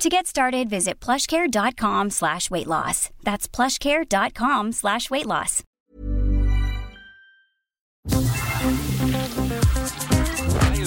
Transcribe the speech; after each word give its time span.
To 0.00 0.08
get 0.08 0.26
started, 0.26 0.70
visit 0.70 0.98
plushcare.com 0.98 2.08
slash 2.08 2.50
weight 2.50 2.66
loss. 2.66 3.10
That's 3.22 3.46
plushcare.com 3.46 4.72
slash 4.72 5.10
weight 5.10 5.26
loss. 5.26 5.62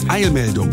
Eilmeldung. 0.09 0.71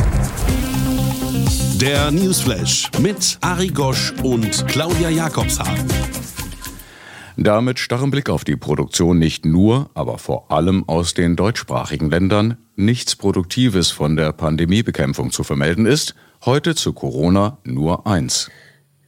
Der 1.76 2.10
Newsflash 2.10 2.90
mit 3.00 3.36
Ari 3.42 3.68
Gosch 3.68 4.14
und 4.22 4.66
Claudia 4.68 5.10
Jakobshagen. 5.10 5.84
Damit 7.36 7.78
starren 7.78 8.10
Blick 8.10 8.30
auf 8.30 8.44
die 8.44 8.56
Produktion 8.56 9.18
nicht 9.18 9.44
nur, 9.44 9.90
aber 9.92 10.16
vor 10.16 10.50
allem 10.50 10.88
aus 10.88 11.12
den 11.12 11.36
deutschsprachigen 11.36 12.08
Ländern 12.08 12.56
nichts 12.76 13.16
Produktives 13.16 13.90
von 13.90 14.16
der 14.16 14.32
Pandemiebekämpfung 14.32 15.30
zu 15.30 15.44
vermelden 15.44 15.84
ist, 15.84 16.14
heute 16.44 16.74
zu 16.74 16.92
Corona 16.92 17.58
nur 17.64 18.06
eins. 18.06 18.50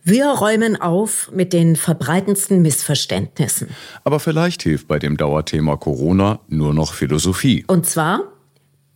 Wir 0.04 0.26
räumen 0.26 0.80
auf 0.80 1.30
mit 1.32 1.52
den 1.52 1.76
verbreitendsten 1.76 2.60
Missverständnissen. 2.60 3.68
Aber 4.02 4.18
vielleicht 4.18 4.62
hilft 4.62 4.88
bei 4.88 4.98
dem 4.98 5.16
Dauerthema 5.16 5.76
Corona 5.76 6.40
nur 6.48 6.74
noch 6.74 6.92
Philosophie. 6.92 7.64
Und 7.68 7.86
zwar 7.86 8.22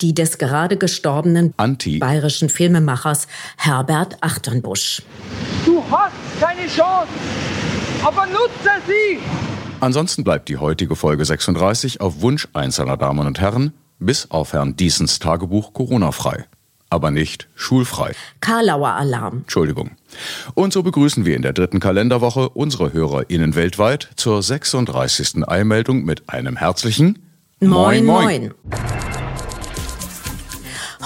die 0.00 0.14
des 0.14 0.38
gerade 0.38 0.76
gestorbenen 0.76 1.54
Anti 1.56 1.98
bayerischen 1.98 2.48
Filmemachers 2.48 3.28
Herbert 3.56 4.18
Achternbusch. 4.20 5.02
Du 5.64 5.82
hast 5.90 6.12
keine 6.40 6.66
Chance, 6.66 7.08
aber 8.04 8.26
nutze 8.26 8.70
sie! 8.86 9.18
Ansonsten 9.80 10.24
bleibt 10.24 10.48
die 10.48 10.56
heutige 10.56 10.96
Folge 10.96 11.24
36 11.24 12.00
auf 12.00 12.20
Wunsch 12.20 12.48
einzelner 12.52 12.96
Damen 12.96 13.26
und 13.26 13.40
Herren 13.40 13.72
bis 13.98 14.30
auf 14.30 14.52
Herrn 14.52 14.76
Diesens 14.76 15.18
Tagebuch 15.18 15.72
Corona-frei. 15.72 16.46
Aber 16.88 17.10
nicht 17.10 17.48
schulfrei. 17.54 18.12
Karlauer 18.40 18.90
Alarm. 18.90 19.38
Entschuldigung. 19.38 19.92
Und 20.54 20.72
so 20.72 20.82
begrüßen 20.82 21.24
wir 21.24 21.36
in 21.36 21.42
der 21.42 21.52
dritten 21.52 21.80
Kalenderwoche 21.80 22.48
unsere 22.50 22.92
HörerInnen 22.92 23.54
weltweit 23.54 24.08
zur 24.16 24.42
36. 24.42 25.48
Eilmeldung 25.48 26.04
mit 26.04 26.28
einem 26.28 26.56
herzlichen 26.56 27.18
Moin, 27.60 28.04
moin. 28.04 28.54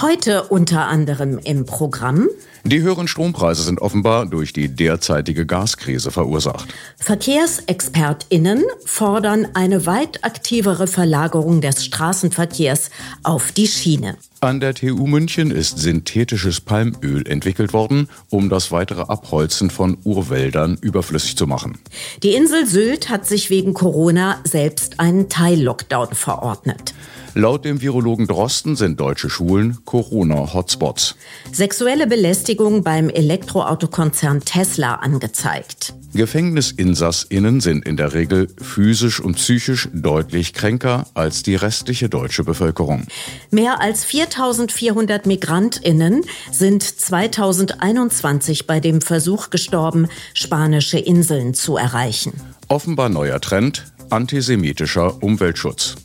Heute 0.01 0.43
unter 0.43 0.87
anderem 0.87 1.37
im 1.37 1.65
Programm 1.65 2.27
Die 2.63 2.81
höheren 2.81 3.07
Strompreise 3.07 3.63
sind 3.63 3.79
offenbar 3.81 4.25
durch 4.25 4.51
die 4.51 4.67
derzeitige 4.67 5.45
Gaskrise 5.45 6.11
verursacht. 6.11 6.73
VerkehrsexpertInnen 6.97 8.63
fordern 8.85 9.47
eine 9.53 9.85
weit 9.85 10.23
aktivere 10.23 10.87
Verlagerung 10.87 11.61
des 11.61 11.85
Straßenverkehrs 11.85 12.89
auf 13.23 13.51
die 13.51 13.67
Schiene. 13.67 14.17
An 14.43 14.59
der 14.59 14.73
TU 14.73 15.05
München 15.05 15.51
ist 15.51 15.77
synthetisches 15.77 16.61
Palmöl 16.61 17.27
entwickelt 17.27 17.73
worden, 17.73 18.09
um 18.31 18.49
das 18.49 18.71
weitere 18.71 19.01
Abholzen 19.01 19.69
von 19.69 19.99
Urwäldern 20.03 20.79
überflüssig 20.81 21.37
zu 21.37 21.45
machen. 21.45 21.77
Die 22.23 22.33
Insel 22.33 22.65
Sylt 22.65 23.09
hat 23.09 23.27
sich 23.27 23.51
wegen 23.51 23.75
Corona 23.75 24.39
selbst 24.43 24.99
einen 24.99 25.29
Teil-Lockdown 25.29 26.15
verordnet. 26.15 26.95
Laut 27.33 27.63
dem 27.63 27.79
Virologen 27.79 28.27
Drosten 28.27 28.75
sind 28.75 28.99
deutsche 28.99 29.29
Schulen 29.29 29.77
Corona-Hotspots. 29.85 31.15
Sexuelle 31.53 32.05
Belästigung 32.05 32.83
beim 32.83 33.09
Elektroautokonzern 33.09 34.41
Tesla 34.41 34.95
angezeigt. 34.95 35.93
GefängnisinsassInnen 36.13 37.61
sind 37.61 37.85
in 37.85 37.95
der 37.95 38.13
Regel 38.13 38.49
physisch 38.61 39.21
und 39.21 39.35
psychisch 39.35 39.87
deutlich 39.93 40.53
kränker 40.53 41.07
als 41.13 41.41
die 41.41 41.55
restliche 41.55 42.09
deutsche 42.09 42.43
Bevölkerung. 42.43 43.07
Mehr 43.49 43.79
als 43.79 44.03
4400 44.03 45.25
MigrantInnen 45.25 46.25
sind 46.51 46.83
2021 46.83 48.67
bei 48.67 48.81
dem 48.81 48.99
Versuch 48.99 49.51
gestorben, 49.51 50.09
spanische 50.33 50.99
Inseln 50.99 51.53
zu 51.53 51.77
erreichen. 51.77 52.33
Offenbar 52.67 53.07
neuer 53.07 53.39
Trend, 53.39 53.85
antisemitischer 54.09 55.23
Umweltschutz. 55.23 55.95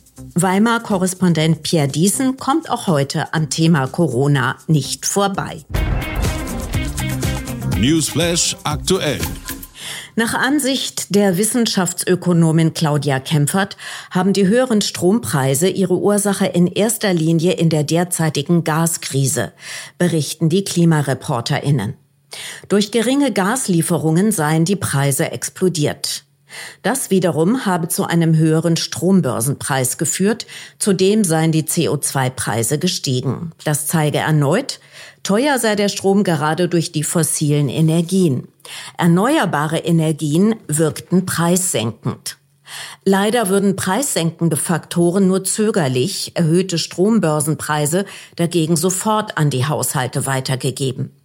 Weimar-Korrespondent 0.41 1.63
Pierre 1.63 1.87
Diesen 1.87 2.37
kommt 2.37 2.69
auch 2.69 2.85
heute 2.85 3.33
am 3.33 3.49
Thema 3.49 3.87
Corona 3.87 4.57
nicht 4.67 5.07
vorbei. 5.07 5.65
Newsflash 7.75 8.55
aktuell. 8.63 9.19
Nach 10.15 10.35
Ansicht 10.35 11.15
der 11.15 11.37
Wissenschaftsökonomin 11.37 12.73
Claudia 12.73 13.19
Kempfert 13.19 13.77
haben 14.11 14.33
die 14.33 14.47
höheren 14.47 14.81
Strompreise 14.81 15.69
ihre 15.69 15.97
Ursache 15.97 16.45
in 16.45 16.67
erster 16.67 17.13
Linie 17.13 17.53
in 17.53 17.69
der 17.69 17.83
derzeitigen 17.83 18.63
Gaskrise, 18.63 19.53
berichten 19.97 20.49
die 20.49 20.63
KlimareporterInnen. 20.63 21.95
Durch 22.67 22.91
geringe 22.91 23.31
Gaslieferungen 23.31 24.31
seien 24.31 24.65
die 24.65 24.75
Preise 24.75 25.31
explodiert. 25.31 26.26
Das 26.81 27.09
wiederum 27.09 27.65
habe 27.65 27.87
zu 27.87 28.05
einem 28.05 28.35
höheren 28.35 28.77
Strombörsenpreis 28.77 29.97
geführt, 29.97 30.45
zudem 30.79 31.23
seien 31.23 31.51
die 31.51 31.63
CO2-Preise 31.63 32.79
gestiegen. 32.79 33.51
Das 33.63 33.87
zeige 33.87 34.19
erneut, 34.19 34.79
teuer 35.23 35.59
sei 35.59 35.75
der 35.75 35.89
Strom 35.89 36.23
gerade 36.23 36.67
durch 36.67 36.91
die 36.91 37.03
fossilen 37.03 37.69
Energien. 37.69 38.47
Erneuerbare 38.97 39.79
Energien 39.79 40.55
wirkten 40.67 41.25
preissenkend. 41.25 42.37
Leider 43.05 43.47
würden 43.47 43.75
preissenkende 43.75 44.57
Faktoren 44.57 45.27
nur 45.27 45.43
zögerlich, 45.43 46.33
erhöhte 46.35 46.77
Strombörsenpreise 46.77 48.05
dagegen 48.35 48.75
sofort 48.75 49.37
an 49.37 49.49
die 49.49 49.65
Haushalte 49.65 50.25
weitergegeben. 50.25 51.16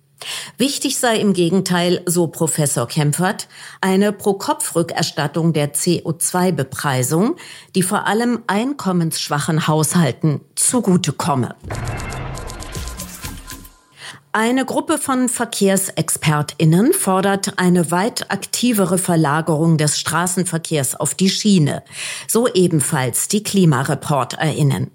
Wichtig 0.59 0.99
sei 0.99 1.17
im 1.17 1.33
Gegenteil, 1.33 2.03
so 2.07 2.27
Professor 2.27 2.87
Kempfert, 2.87 3.49
eine 3.81 4.13
Pro-Kopf-Rückerstattung 4.13 5.53
der 5.53 5.75
CO2-Bepreisung, 5.75 7.37
die 7.75 7.83
vor 7.83 8.07
allem 8.07 8.43
einkommensschwachen 8.47 9.67
Haushalten 9.67 10.41
zugutekomme. 10.55 11.55
Eine 14.35 14.65
Gruppe 14.65 14.97
von 14.97 15.29
Verkehrsexpertinnen 15.29 16.95
fordert 16.95 17.59
eine 17.59 17.91
weit 17.91 18.31
aktivere 18.31 18.97
Verlagerung 18.97 19.77
des 19.77 20.01
Straßenverkehrs 20.01 20.95
auf 20.95 21.15
die 21.15 21.29
Schiene, 21.29 21.83
so 22.29 22.49
ebenfalls 22.49 23.29
die 23.29 23.43
Klimareporterinnen. 23.43 24.91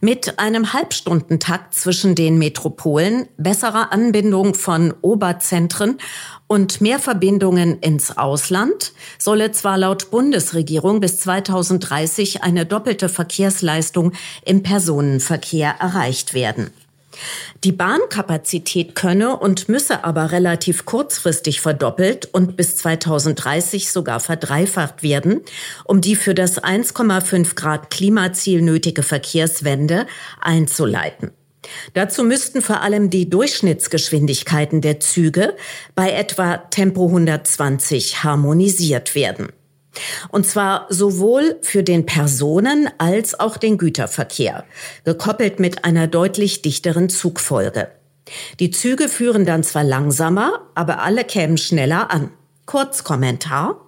Mit 0.00 0.38
einem 0.38 0.72
Halbstundentakt 0.72 1.74
zwischen 1.74 2.14
den 2.14 2.38
Metropolen, 2.38 3.28
besserer 3.36 3.92
Anbindung 3.92 4.54
von 4.54 4.94
Oberzentren 5.02 5.98
und 6.46 6.80
mehr 6.80 6.98
Verbindungen 6.98 7.78
ins 7.80 8.16
Ausland 8.16 8.92
solle 9.18 9.52
zwar 9.52 9.78
laut 9.78 10.10
Bundesregierung 10.10 11.00
bis 11.00 11.20
2030 11.20 12.42
eine 12.42 12.66
doppelte 12.66 13.08
Verkehrsleistung 13.08 14.12
im 14.44 14.62
Personenverkehr 14.62 15.76
erreicht 15.78 16.34
werden. 16.34 16.70
Die 17.64 17.72
Bahnkapazität 17.72 18.94
könne 18.94 19.36
und 19.36 19.68
müsse 19.68 20.04
aber 20.04 20.32
relativ 20.32 20.84
kurzfristig 20.86 21.60
verdoppelt 21.60 22.28
und 22.32 22.56
bis 22.56 22.76
2030 22.76 23.90
sogar 23.90 24.20
verdreifacht 24.20 25.02
werden, 25.02 25.40
um 25.84 26.00
die 26.00 26.16
für 26.16 26.34
das 26.34 26.62
1,5 26.62 27.54
Grad 27.54 27.90
Klimaziel 27.90 28.62
nötige 28.62 29.02
Verkehrswende 29.02 30.06
einzuleiten. 30.40 31.32
Dazu 31.94 32.24
müssten 32.24 32.62
vor 32.62 32.80
allem 32.80 33.10
die 33.10 33.28
Durchschnittsgeschwindigkeiten 33.28 34.80
der 34.80 35.00
Züge 35.00 35.56
bei 35.94 36.12
etwa 36.12 36.56
Tempo 36.56 37.06
120 37.06 38.24
harmonisiert 38.24 39.14
werden. 39.14 39.48
Und 40.28 40.46
zwar 40.46 40.86
sowohl 40.88 41.56
für 41.62 41.82
den 41.82 42.06
Personen- 42.06 42.88
als 42.98 43.38
auch 43.38 43.56
den 43.56 43.78
Güterverkehr, 43.78 44.64
gekoppelt 45.04 45.60
mit 45.60 45.84
einer 45.84 46.06
deutlich 46.06 46.62
dichteren 46.62 47.08
Zugfolge. 47.08 47.88
Die 48.60 48.70
Züge 48.70 49.08
führen 49.08 49.44
dann 49.44 49.64
zwar 49.64 49.84
langsamer, 49.84 50.60
aber 50.74 51.02
alle 51.02 51.24
kämen 51.24 51.58
schneller 51.58 52.10
an. 52.10 52.30
Kurzkommentar. 52.66 53.80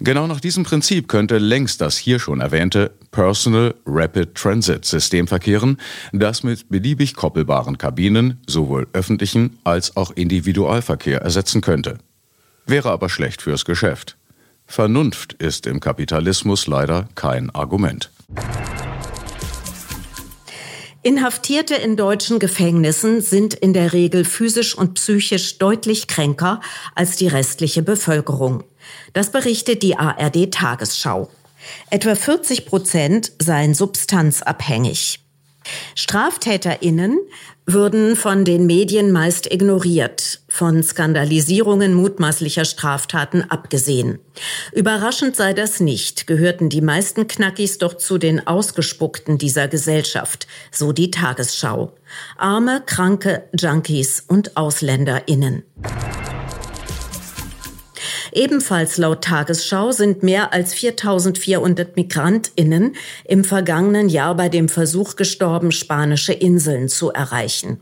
Genau 0.00 0.26
nach 0.26 0.40
diesem 0.40 0.64
Prinzip 0.64 1.06
könnte 1.06 1.38
längst 1.38 1.80
das 1.80 1.96
hier 1.96 2.18
schon 2.18 2.40
erwähnte 2.40 2.90
Personal 3.12 3.74
Rapid 3.86 4.34
Transit 4.34 4.84
System 4.84 5.28
verkehren, 5.28 5.76
das 6.12 6.42
mit 6.42 6.68
beliebig 6.68 7.14
koppelbaren 7.14 7.78
Kabinen 7.78 8.40
sowohl 8.48 8.88
öffentlichen 8.94 9.58
als 9.62 9.96
auch 9.96 10.10
Individualverkehr 10.10 11.20
ersetzen 11.20 11.60
könnte. 11.60 11.98
Wäre 12.66 12.90
aber 12.90 13.08
schlecht 13.08 13.42
fürs 13.42 13.64
Geschäft. 13.64 14.16
Vernunft 14.66 15.34
ist 15.34 15.66
im 15.66 15.80
Kapitalismus 15.80 16.66
leider 16.66 17.08
kein 17.14 17.50
Argument. 17.50 18.10
Inhaftierte 21.04 21.74
in 21.74 21.96
deutschen 21.96 22.38
Gefängnissen 22.38 23.20
sind 23.20 23.54
in 23.54 23.72
der 23.72 23.92
Regel 23.92 24.24
physisch 24.24 24.76
und 24.76 24.94
psychisch 24.94 25.58
deutlich 25.58 26.06
kränker 26.06 26.60
als 26.94 27.16
die 27.16 27.26
restliche 27.26 27.82
Bevölkerung. 27.82 28.62
Das 29.12 29.32
berichtet 29.32 29.82
die 29.82 29.96
ARD 29.96 30.52
Tagesschau. 30.52 31.28
Etwa 31.90 32.14
40 32.14 32.66
Prozent 32.66 33.32
seien 33.40 33.74
substanzabhängig. 33.74 35.21
StraftäterInnen 35.94 37.18
würden 37.66 38.16
von 38.16 38.44
den 38.44 38.66
Medien 38.66 39.12
meist 39.12 39.52
ignoriert, 39.52 40.40
von 40.48 40.82
Skandalisierungen 40.82 41.94
mutmaßlicher 41.94 42.64
Straftaten 42.64 43.42
abgesehen. 43.42 44.18
Überraschend 44.72 45.36
sei 45.36 45.52
das 45.52 45.80
nicht, 45.80 46.26
gehörten 46.26 46.68
die 46.68 46.80
meisten 46.80 47.28
Knackis 47.28 47.78
doch 47.78 47.96
zu 47.96 48.18
den 48.18 48.46
Ausgespuckten 48.46 49.38
dieser 49.38 49.68
Gesellschaft, 49.68 50.46
so 50.70 50.92
die 50.92 51.10
Tagesschau. 51.10 51.94
Arme, 52.36 52.82
kranke 52.84 53.44
Junkies 53.58 54.20
und 54.26 54.56
AusländerInnen. 54.56 55.62
Ebenfalls 58.32 58.96
laut 58.96 59.22
Tagesschau 59.24 59.92
sind 59.92 60.22
mehr 60.22 60.52
als 60.52 60.74
4400 60.74 61.96
Migrantinnen 61.96 62.96
im 63.24 63.44
vergangenen 63.44 64.08
Jahr 64.08 64.34
bei 64.34 64.48
dem 64.48 64.68
Versuch 64.68 65.16
gestorben, 65.16 65.70
spanische 65.70 66.32
Inseln 66.32 66.88
zu 66.88 67.10
erreichen. 67.10 67.80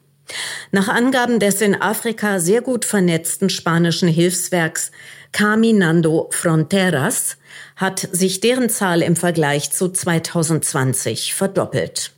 Nach 0.71 0.89
Angaben 0.89 1.39
des 1.41 1.61
in 1.61 1.81
Afrika 1.81 2.39
sehr 2.39 2.63
gut 2.63 2.85
vernetzten 2.85 3.51
spanischen 3.51 4.09
Hilfswerks 4.09 4.91
Caminando 5.33 6.29
Fronteras 6.33 7.37
hat 7.77 8.09
sich 8.13 8.41
deren 8.41 8.69
Zahl 8.69 9.03
im 9.03 9.17
Vergleich 9.17 9.71
zu 9.71 9.89
2020 9.89 11.35
verdoppelt. 11.35 12.13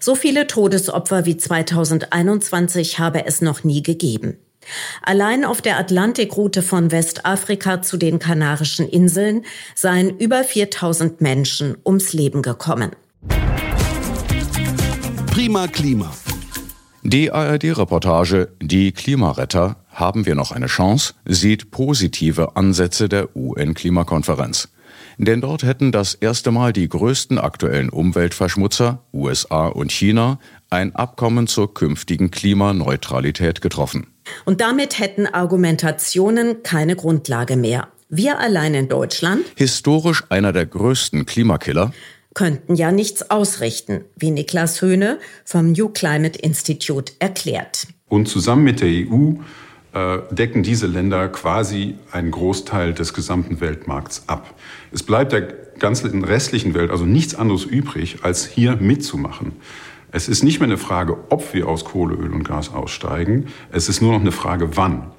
So 0.00 0.14
viele 0.14 0.46
Todesopfer 0.46 1.24
wie 1.24 1.36
2021 1.36 2.98
habe 2.98 3.26
es 3.26 3.40
noch 3.40 3.64
nie 3.64 3.82
gegeben. 3.82 4.38
Allein 5.02 5.44
auf 5.44 5.62
der 5.62 5.78
Atlantikroute 5.78 6.62
von 6.62 6.90
Westafrika 6.90 7.82
zu 7.82 7.96
den 7.96 8.18
Kanarischen 8.18 8.88
Inseln 8.88 9.44
seien 9.74 10.18
über 10.18 10.44
4000 10.44 11.20
Menschen 11.20 11.76
ums 11.84 12.12
Leben 12.12 12.42
gekommen. 12.42 12.92
Prima 15.26 15.66
Klima. 15.66 16.12
Die 17.02 17.30
ARD-Reportage 17.30 18.48
Die 18.62 18.92
Klimaretter 18.92 19.76
haben 19.90 20.24
wir 20.24 20.34
noch 20.34 20.52
eine 20.52 20.66
Chance 20.66 21.14
sieht 21.26 21.70
positive 21.70 22.56
Ansätze 22.56 23.08
der 23.08 23.36
UN-Klimakonferenz. 23.36 24.68
Denn 25.18 25.40
dort 25.40 25.64
hätten 25.64 25.92
das 25.92 26.14
erste 26.14 26.50
Mal 26.50 26.72
die 26.72 26.88
größten 26.88 27.38
aktuellen 27.38 27.90
Umweltverschmutzer, 27.90 29.04
USA 29.12 29.66
und 29.66 29.92
China, 29.92 30.38
ein 30.70 30.94
Abkommen 30.96 31.46
zur 31.46 31.74
künftigen 31.74 32.30
Klimaneutralität 32.30 33.60
getroffen. 33.60 34.13
Und 34.44 34.60
damit 34.60 34.98
hätten 34.98 35.26
Argumentationen 35.26 36.62
keine 36.62 36.96
Grundlage 36.96 37.56
mehr. 37.56 37.88
Wir 38.08 38.38
allein 38.38 38.74
in 38.74 38.88
Deutschland, 38.88 39.44
Historisch 39.56 40.24
einer 40.28 40.52
der 40.52 40.66
größten 40.66 41.26
Klimakiller, 41.26 41.92
könnten 42.34 42.74
ja 42.74 42.92
nichts 42.92 43.30
ausrichten, 43.30 44.04
wie 44.16 44.30
Niklas 44.30 44.82
Höhne 44.82 45.18
vom 45.44 45.72
New 45.72 45.88
Climate 45.88 46.38
Institute 46.38 47.12
erklärt. 47.18 47.86
Und 48.08 48.28
zusammen 48.28 48.64
mit 48.64 48.80
der 48.80 48.88
EU 48.88 49.34
äh, 49.94 50.18
decken 50.34 50.62
diese 50.62 50.86
Länder 50.86 51.28
quasi 51.28 51.94
einen 52.10 52.32
Großteil 52.32 52.92
des 52.92 53.14
gesamten 53.14 53.60
Weltmarkts 53.60 54.24
ab. 54.26 54.54
Es 54.92 55.02
bleibt 55.02 55.32
der 55.32 55.42
ganzen 55.78 56.24
restlichen 56.24 56.74
Welt 56.74 56.90
also 56.90 57.04
nichts 57.04 57.34
anderes 57.34 57.64
übrig, 57.64 58.18
als 58.22 58.46
hier 58.46 58.76
mitzumachen. 58.76 59.52
Es 60.16 60.28
ist 60.28 60.44
nicht 60.44 60.60
mehr 60.60 60.68
eine 60.68 60.78
Frage, 60.78 61.16
ob 61.30 61.54
wir 61.54 61.66
aus 61.66 61.84
Kohle, 61.84 62.14
Öl 62.14 62.32
und 62.32 62.44
Gas 62.44 62.72
aussteigen. 62.72 63.48
Es 63.72 63.88
ist 63.88 64.00
nur 64.00 64.12
noch 64.12 64.20
eine 64.20 64.30
Frage, 64.30 64.76
wann. 64.76 65.10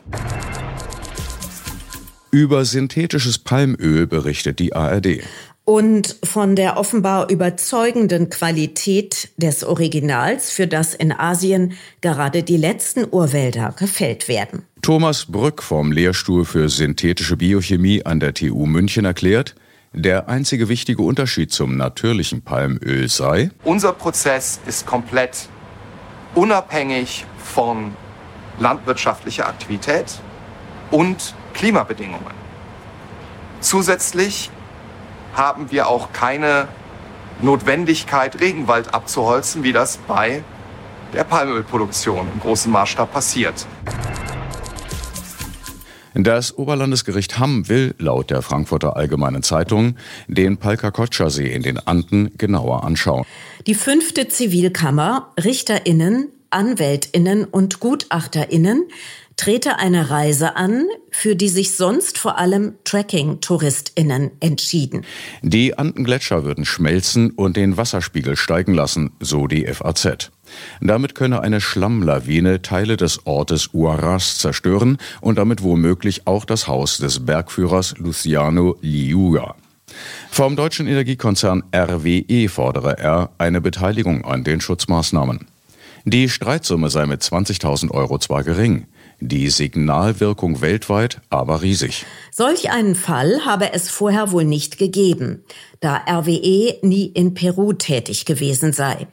über 2.31 2.63
synthetisches 2.63 3.37
Palmöl 3.37 4.07
berichtet 4.07 4.59
die 4.59 4.73
ARD. 4.73 5.19
Und 5.65 6.15
von 6.23 6.55
der 6.55 6.77
offenbar 6.77 7.29
überzeugenden 7.29 8.29
Qualität 8.29 9.31
des 9.35 9.65
Originals, 9.65 10.51
für 10.51 10.65
das 10.65 10.93
in 10.93 11.11
Asien 11.11 11.73
gerade 11.99 12.43
die 12.43 12.55
letzten 12.55 13.05
Urwälder 13.09 13.75
gefällt 13.77 14.29
werden. 14.29 14.61
Thomas 14.81 15.25
Brück 15.25 15.61
vom 15.61 15.91
Lehrstuhl 15.91 16.45
für 16.45 16.69
synthetische 16.69 17.35
Biochemie 17.35 18.05
an 18.05 18.21
der 18.21 18.33
TU 18.33 18.65
München 18.65 19.03
erklärt, 19.03 19.55
der 19.95 20.27
einzige 20.27 20.67
wichtige 20.67 21.01
Unterschied 21.01 21.51
zum 21.51 21.77
natürlichen 21.77 22.41
Palmöl 22.41 23.07
sei, 23.09 23.49
Unser 23.63 23.93
Prozess 23.93 24.59
ist 24.67 24.85
komplett 24.85 25.47
unabhängig 26.35 27.25
von 27.37 27.95
landwirtschaftlicher 28.59 29.47
Aktivität 29.47 30.19
und 30.91 31.33
Klimabedingungen. 31.53 32.33
Zusätzlich 33.61 34.51
haben 35.33 35.71
wir 35.71 35.87
auch 35.87 36.11
keine 36.11 36.67
Notwendigkeit, 37.41 38.39
Regenwald 38.39 38.93
abzuholzen, 38.93 39.63
wie 39.63 39.73
das 39.73 39.97
bei 39.97 40.43
der 41.13 41.23
Palmölproduktion 41.23 42.27
im 42.33 42.39
großen 42.39 42.71
Maßstab 42.71 43.11
passiert. 43.11 43.65
Das 46.17 46.57
Oberlandesgericht 46.57 47.39
Hamm 47.39 47.67
will 47.67 47.93
laut 47.99 48.29
der 48.29 48.41
Frankfurter 48.41 48.95
Allgemeinen 48.95 49.43
Zeitung 49.43 49.97
den 50.29 50.55
Palkakotscher-See 50.55 51.51
in 51.51 51.61
den 51.61 51.77
Anden 51.77 52.31
genauer 52.37 52.85
anschauen. 52.85 53.25
Die 53.67 53.75
fünfte 53.75 54.29
Zivilkammer, 54.29 55.33
RichterInnen, 55.43 56.29
AnwältInnen 56.51 57.43
und 57.43 57.81
GutachterInnen 57.81 58.85
trete 59.35 59.77
eine 59.79 60.09
Reise 60.09 60.55
an, 60.55 60.85
für 61.11 61.35
die 61.35 61.49
sich 61.49 61.71
sonst 61.75 62.17
vor 62.17 62.37
allem 62.37 62.75
Trekking-TouristInnen 62.83 64.31
entschieden. 64.39 65.05
Die 65.41 65.77
Andengletscher 65.77 66.43
würden 66.43 66.65
schmelzen 66.65 67.31
und 67.31 67.57
den 67.57 67.77
Wasserspiegel 67.77 68.35
steigen 68.35 68.73
lassen, 68.73 69.11
so 69.19 69.47
die 69.47 69.65
FAZ. 69.65 70.31
Damit 70.79 71.15
könne 71.15 71.41
eine 71.41 71.59
Schlammlawine 71.59 72.61
Teile 72.61 72.97
des 72.97 73.25
Ortes 73.25 73.69
Uaras 73.73 74.37
zerstören 74.37 74.97
und 75.21 75.37
damit 75.37 75.63
womöglich 75.63 76.27
auch 76.27 76.45
das 76.45 76.67
Haus 76.67 76.97
des 76.97 77.25
Bergführers 77.25 77.97
Luciano 77.97 78.77
Liuga. 78.81 79.55
Vom 80.29 80.55
deutschen 80.55 80.87
Energiekonzern 80.87 81.63
RWE 81.73 82.49
fordere 82.49 82.97
er 82.97 83.31
eine 83.37 83.61
Beteiligung 83.61 84.25
an 84.25 84.43
den 84.43 84.61
Schutzmaßnahmen. 84.61 85.47
Die 86.03 86.29
Streitsumme 86.29 86.89
sei 86.89 87.05
mit 87.05 87.21
20.000 87.23 87.89
Euro 87.91 88.19
zwar 88.19 88.43
gering, 88.43 88.85
die 89.19 89.49
Signalwirkung 89.49 90.61
weltweit 90.61 91.21
aber 91.29 91.61
riesig. 91.61 92.05
Solch 92.31 92.71
einen 92.71 92.95
Fall 92.95 93.45
habe 93.45 93.73
es 93.73 93.89
vorher 93.89 94.31
wohl 94.31 94.45
nicht 94.45 94.77
gegeben, 94.77 95.43
da 95.79 96.01
RWE 96.07 96.77
nie 96.81 97.05
in 97.07 97.33
Peru 97.33 97.73
tätig 97.73 98.25
gewesen 98.25 98.73
sei. 98.73 99.07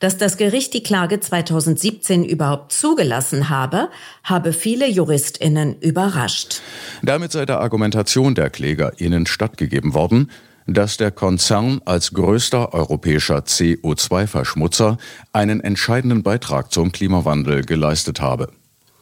Dass 0.00 0.16
das 0.16 0.36
Gericht 0.36 0.74
die 0.74 0.82
Klage 0.82 1.20
2017 1.20 2.24
überhaupt 2.24 2.72
zugelassen 2.72 3.48
habe, 3.48 3.88
habe 4.24 4.52
viele 4.52 4.88
Juristinnen 4.88 5.78
überrascht. 5.80 6.60
Damit 7.02 7.32
sei 7.32 7.46
der 7.46 7.60
Argumentation 7.60 8.34
der 8.34 8.50
KlägerInnen 8.50 9.26
stattgegeben 9.26 9.94
worden, 9.94 10.30
dass 10.66 10.98
der 10.98 11.10
Konzern 11.10 11.80
als 11.86 12.12
größter 12.12 12.74
europäischer 12.74 13.38
CO2-Verschmutzer 13.38 14.98
einen 15.32 15.60
entscheidenden 15.60 16.22
Beitrag 16.22 16.72
zum 16.72 16.92
Klimawandel 16.92 17.64
geleistet 17.64 18.20
habe 18.20 18.48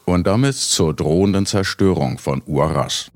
und 0.06 0.26
damit 0.26 0.56
zur 0.56 0.94
drohenden 0.94 1.44
Zerstörung 1.44 2.18
von 2.18 2.42
Uaras. 2.46 3.10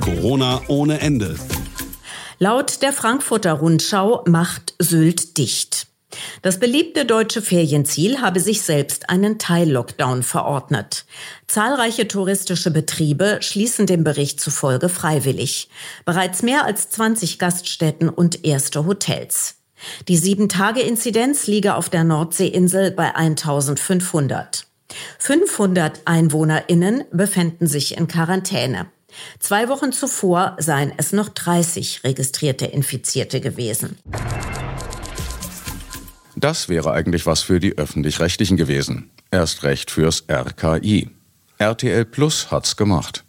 Corona 0.00 0.62
ohne 0.68 1.00
Ende. 1.00 1.36
Laut 2.38 2.82
der 2.82 2.92
Frankfurter 2.92 3.52
Rundschau 3.52 4.24
macht 4.26 4.74
Sylt 4.78 5.38
dicht. 5.38 5.86
Das 6.40 6.58
beliebte 6.58 7.04
deutsche 7.04 7.42
Ferienziel 7.42 8.20
habe 8.20 8.40
sich 8.40 8.62
selbst 8.62 9.10
einen 9.10 9.38
Teil-Lockdown 9.38 10.22
verordnet. 10.22 11.04
Zahlreiche 11.46 12.08
touristische 12.08 12.70
Betriebe 12.70 13.38
schließen 13.40 13.86
dem 13.86 14.04
Bericht 14.04 14.40
zufolge 14.40 14.88
freiwillig. 14.88 15.68
Bereits 16.04 16.42
mehr 16.42 16.64
als 16.64 16.88
20 16.90 17.38
Gaststätten 17.38 18.08
und 18.08 18.44
erste 18.44 18.86
Hotels. 18.86 19.56
Die 20.08 20.18
7-Tage-Inzidenz 20.18 21.46
liege 21.46 21.74
auf 21.74 21.88
der 21.90 22.04
Nordseeinsel 22.04 22.90
bei 22.90 23.14
1500. 23.14 24.67
500 25.18 26.02
EinwohnerInnen 26.04 27.04
befänden 27.12 27.66
sich 27.66 27.96
in 27.96 28.08
Quarantäne. 28.08 28.86
Zwei 29.38 29.68
Wochen 29.68 29.92
zuvor 29.92 30.56
seien 30.58 30.92
es 30.96 31.12
noch 31.12 31.28
30 31.28 32.04
registrierte 32.04 32.66
Infizierte 32.66 33.40
gewesen. 33.40 33.98
Das 36.36 36.68
wäre 36.68 36.92
eigentlich 36.92 37.26
was 37.26 37.42
für 37.42 37.58
die 37.58 37.76
Öffentlich-Rechtlichen 37.76 38.56
gewesen. 38.56 39.10
Erst 39.30 39.64
recht 39.64 39.90
fürs 39.90 40.24
RKI. 40.30 41.10
RTL 41.58 42.04
Plus 42.04 42.50
hat's 42.50 42.76
gemacht. 42.76 43.24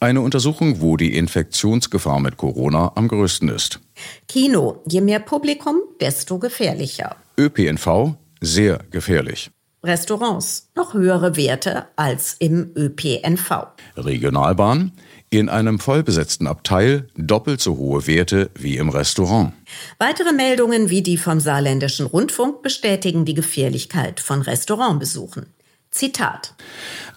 Eine 0.00 0.22
Untersuchung, 0.22 0.80
wo 0.80 0.96
die 0.96 1.14
Infektionsgefahr 1.14 2.20
mit 2.20 2.36
Corona 2.36 2.92
am 2.96 3.06
größten 3.06 3.48
ist. 3.48 3.80
Kino, 4.26 4.82
je 4.88 5.00
mehr 5.00 5.20
Publikum, 5.20 5.76
desto 6.00 6.38
gefährlicher. 6.38 7.16
ÖPNV, 7.38 8.14
sehr 8.40 8.80
gefährlich. 8.90 9.50
Restaurants, 9.82 10.70
noch 10.74 10.94
höhere 10.94 11.36
Werte 11.36 11.86
als 11.96 12.34
im 12.38 12.72
ÖPNV. 12.76 13.68
Regionalbahn, 13.96 14.92
in 15.30 15.48
einem 15.48 15.78
vollbesetzten 15.78 16.46
Abteil 16.46 17.06
doppelt 17.16 17.60
so 17.60 17.76
hohe 17.76 18.06
Werte 18.06 18.50
wie 18.54 18.76
im 18.76 18.88
Restaurant. 18.88 19.52
Weitere 19.98 20.32
Meldungen 20.32 20.90
wie 20.90 21.02
die 21.02 21.18
vom 21.18 21.38
Saarländischen 21.38 22.06
Rundfunk 22.06 22.62
bestätigen 22.62 23.24
die 23.24 23.34
Gefährlichkeit 23.34 24.20
von 24.20 24.42
Restaurantbesuchen. 24.42 25.46
Zitat. 25.90 26.54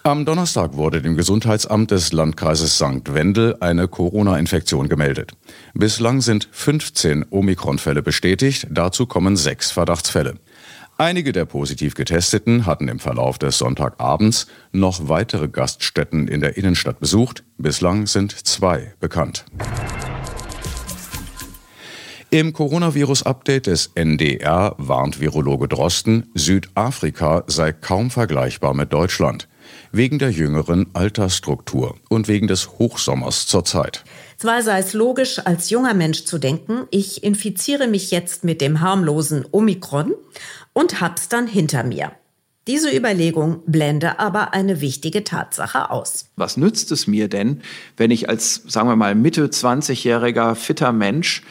Am 0.02 0.24
Donnerstag 0.24 0.76
wurde 0.76 1.02
dem 1.02 1.16
Gesundheitsamt 1.16 1.90
des 1.90 2.12
Landkreises 2.12 2.76
St. 2.76 3.14
Wendel 3.14 3.56
eine 3.60 3.86
Corona-Infektion 3.86 4.88
gemeldet. 4.88 5.32
Bislang 5.74 6.20
sind 6.20 6.48
15 6.50 7.26
Omikron-Fälle 7.30 8.02
bestätigt, 8.02 8.66
dazu 8.70 9.06
kommen 9.06 9.36
sechs 9.36 9.70
Verdachtsfälle. 9.70 10.38
Einige 10.98 11.32
der 11.32 11.46
positiv 11.46 11.94
Getesteten 11.94 12.66
hatten 12.66 12.88
im 12.88 12.98
Verlauf 12.98 13.38
des 13.38 13.58
Sonntagabends 13.58 14.46
noch 14.72 15.08
weitere 15.08 15.48
Gaststätten 15.48 16.28
in 16.28 16.40
der 16.40 16.56
Innenstadt 16.56 17.00
besucht. 17.00 17.44
Bislang 17.58 18.06
sind 18.06 18.32
zwei 18.46 18.94
bekannt. 19.00 19.44
Im 22.30 22.54
Coronavirus-Update 22.54 23.66
des 23.66 23.90
NDR 23.94 24.74
warnt 24.78 25.20
Virologe 25.20 25.68
Drosten, 25.68 26.30
Südafrika 26.34 27.44
sei 27.46 27.72
kaum 27.72 28.10
vergleichbar 28.10 28.72
mit 28.72 28.90
Deutschland. 28.90 29.48
Wegen 29.92 30.18
der 30.18 30.30
jüngeren 30.30 30.86
Altersstruktur 30.94 31.96
und 32.08 32.28
wegen 32.28 32.48
des 32.48 32.78
Hochsommers 32.78 33.46
zurzeit. 33.46 34.02
Zwar 34.38 34.62
sei 34.62 34.78
es 34.78 34.94
logisch, 34.94 35.40
als 35.40 35.68
junger 35.68 35.92
Mensch 35.92 36.24
zu 36.24 36.38
denken, 36.38 36.86
ich 36.90 37.22
infiziere 37.22 37.86
mich 37.86 38.10
jetzt 38.10 38.44
mit 38.44 38.62
dem 38.62 38.80
harmlosen 38.80 39.44
Omikron 39.52 40.14
und 40.72 41.00
hab's 41.00 41.28
dann 41.28 41.46
hinter 41.46 41.84
mir. 41.84 42.12
Diese 42.68 42.96
Überlegung 42.96 43.60
blende 43.66 44.20
aber 44.20 44.54
eine 44.54 44.80
wichtige 44.80 45.24
Tatsache 45.24 45.90
aus. 45.90 46.26
Was 46.36 46.56
nützt 46.56 46.92
es 46.92 47.08
mir 47.08 47.28
denn, 47.28 47.60
wenn 47.96 48.12
ich 48.12 48.28
als, 48.28 48.62
sagen 48.68 48.88
wir 48.88 48.94
mal, 48.94 49.16
Mitte 49.16 49.48
20-jähriger 49.48 50.54
fitter 50.54 50.92
Mensch 50.92 51.42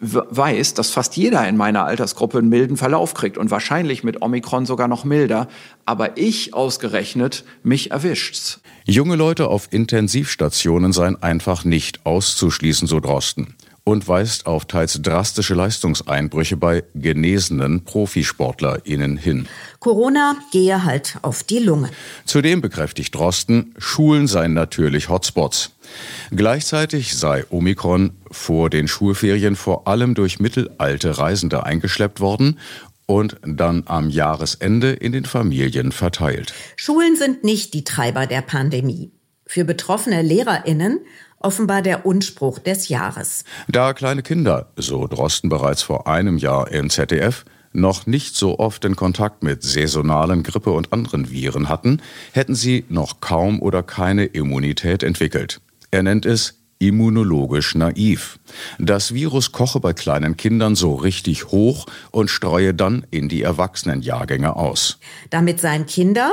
weiß, 0.00 0.74
dass 0.74 0.90
fast 0.90 1.16
jeder 1.16 1.46
in 1.48 1.56
meiner 1.56 1.84
Altersgruppe 1.84 2.38
einen 2.38 2.48
milden 2.48 2.76
Verlauf 2.76 3.14
kriegt 3.14 3.38
und 3.38 3.50
wahrscheinlich 3.50 4.02
mit 4.02 4.22
Omikron 4.22 4.66
sogar 4.66 4.88
noch 4.88 5.04
milder, 5.04 5.48
aber 5.84 6.16
ich 6.16 6.52
ausgerechnet 6.54 7.44
mich 7.62 7.90
erwischt's. 7.90 8.60
Junge 8.84 9.16
Leute 9.16 9.48
auf 9.48 9.68
Intensivstationen 9.70 10.92
seien 10.92 11.22
einfach 11.22 11.64
nicht 11.64 12.04
auszuschließen, 12.04 12.88
so 12.88 13.00
Drosten 13.00 13.54
und 13.90 14.06
weist 14.06 14.46
auf 14.46 14.66
teils 14.66 15.02
drastische 15.02 15.54
Leistungseinbrüche 15.54 16.56
bei 16.56 16.84
genesenen 16.94 17.84
ProfisportlerInnen 17.84 19.16
hin. 19.16 19.48
Corona 19.80 20.36
gehe 20.52 20.84
halt 20.84 21.18
auf 21.22 21.42
die 21.42 21.58
Lunge. 21.58 21.90
Zudem 22.24 22.60
bekräftigt 22.60 23.14
Drosten, 23.14 23.74
Schulen 23.78 24.28
seien 24.28 24.54
natürlich 24.54 25.08
Hotspots. 25.08 25.72
Gleichzeitig 26.30 27.16
sei 27.16 27.44
Omikron 27.50 28.12
vor 28.30 28.70
den 28.70 28.86
Schulferien 28.86 29.56
vor 29.56 29.88
allem 29.88 30.14
durch 30.14 30.38
mittelalte 30.38 31.18
Reisende 31.18 31.66
eingeschleppt 31.66 32.20
worden 32.20 32.60
und 33.06 33.38
dann 33.42 33.82
am 33.86 34.08
Jahresende 34.08 34.92
in 34.92 35.10
den 35.10 35.24
Familien 35.24 35.90
verteilt. 35.90 36.54
Schulen 36.76 37.16
sind 37.16 37.42
nicht 37.42 37.74
die 37.74 37.82
Treiber 37.82 38.28
der 38.28 38.42
Pandemie. 38.42 39.10
Für 39.46 39.64
betroffene 39.64 40.22
Lehrerinnen 40.22 41.00
offenbar 41.40 41.82
der 41.82 42.06
Unspruch 42.06 42.60
des 42.60 42.88
Jahres. 42.88 43.44
Da 43.68 43.92
kleine 43.92 44.22
Kinder, 44.22 44.68
so 44.76 45.06
Drosten 45.06 45.50
bereits 45.50 45.82
vor 45.82 46.06
einem 46.06 46.38
Jahr 46.38 46.70
im 46.70 46.90
ZDF, 46.90 47.44
noch 47.72 48.06
nicht 48.06 48.36
so 48.36 48.58
oft 48.58 48.84
in 48.84 48.96
Kontakt 48.96 49.42
mit 49.42 49.62
saisonalen 49.62 50.42
Grippe 50.42 50.70
und 50.70 50.92
anderen 50.92 51.30
Viren 51.30 51.68
hatten, 51.68 52.02
hätten 52.32 52.54
sie 52.54 52.84
noch 52.88 53.20
kaum 53.20 53.60
oder 53.62 53.82
keine 53.82 54.26
Immunität 54.26 55.02
entwickelt. 55.02 55.60
Er 55.90 56.02
nennt 56.02 56.26
es 56.26 56.60
immunologisch 56.80 57.74
naiv. 57.74 58.38
Das 58.78 59.14
Virus 59.14 59.52
koche 59.52 59.80
bei 59.80 59.92
kleinen 59.92 60.36
Kindern 60.36 60.74
so 60.74 60.94
richtig 60.94 61.48
hoch 61.48 61.86
und 62.10 62.30
streue 62.30 62.74
dann 62.74 63.06
in 63.10 63.28
die 63.28 63.42
Erwachsenenjahrgänge 63.42 64.56
aus. 64.56 64.98
Damit 65.28 65.60
seien 65.60 65.86
Kinder 65.86 66.32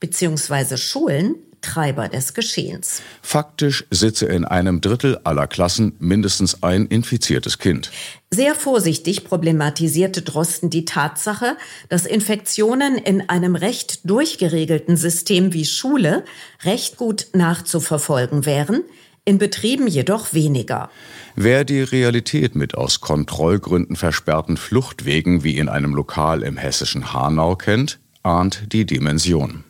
bzw. 0.00 0.76
Schulen 0.76 1.34
Treiber 1.68 2.08
des 2.08 2.32
Geschehens. 2.32 3.02
Faktisch 3.20 3.84
sitze 3.90 4.24
in 4.26 4.46
einem 4.46 4.80
Drittel 4.80 5.18
aller 5.24 5.46
Klassen 5.46 5.92
mindestens 5.98 6.62
ein 6.62 6.86
infiziertes 6.86 7.58
Kind. 7.58 7.90
Sehr 8.30 8.54
vorsichtig 8.54 9.24
problematisierte 9.24 10.22
Drosten 10.22 10.70
die 10.70 10.86
Tatsache, 10.86 11.56
dass 11.90 12.06
Infektionen 12.06 12.96
in 12.96 13.28
einem 13.28 13.54
recht 13.54 14.08
durchgeregelten 14.08 14.96
System 14.96 15.52
wie 15.52 15.66
Schule 15.66 16.24
recht 16.64 16.96
gut 16.96 17.26
nachzuverfolgen 17.34 18.46
wären, 18.46 18.82
in 19.26 19.36
Betrieben 19.36 19.86
jedoch 19.86 20.32
weniger. 20.32 20.88
Wer 21.36 21.64
die 21.64 21.82
Realität 21.82 22.54
mit 22.54 22.74
aus 22.74 23.02
Kontrollgründen 23.02 23.94
versperrten 23.94 24.56
Fluchtwegen 24.56 25.44
wie 25.44 25.58
in 25.58 25.68
einem 25.68 25.94
Lokal 25.94 26.42
im 26.42 26.56
hessischen 26.56 27.12
Hanau 27.12 27.56
kennt, 27.56 27.98
ahnt 28.22 28.72
die 28.72 28.86
Dimension. 28.86 29.64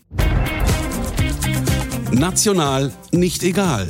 National 2.13 2.91
nicht 3.13 3.43
egal. 3.43 3.87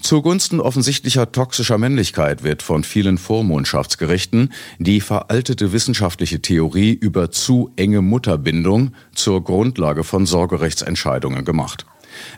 Zugunsten 0.00 0.60
offensichtlicher 0.60 1.32
toxischer 1.32 1.76
Männlichkeit 1.76 2.44
wird 2.44 2.62
von 2.62 2.84
vielen 2.84 3.18
Vormundschaftsgerichten 3.18 4.52
die 4.78 5.00
veraltete 5.00 5.72
wissenschaftliche 5.72 6.40
Theorie 6.40 6.92
über 6.92 7.32
zu 7.32 7.72
enge 7.76 8.00
Mutterbindung 8.00 8.92
zur 9.12 9.42
Grundlage 9.42 10.04
von 10.04 10.24
Sorgerechtsentscheidungen 10.24 11.44
gemacht. 11.44 11.84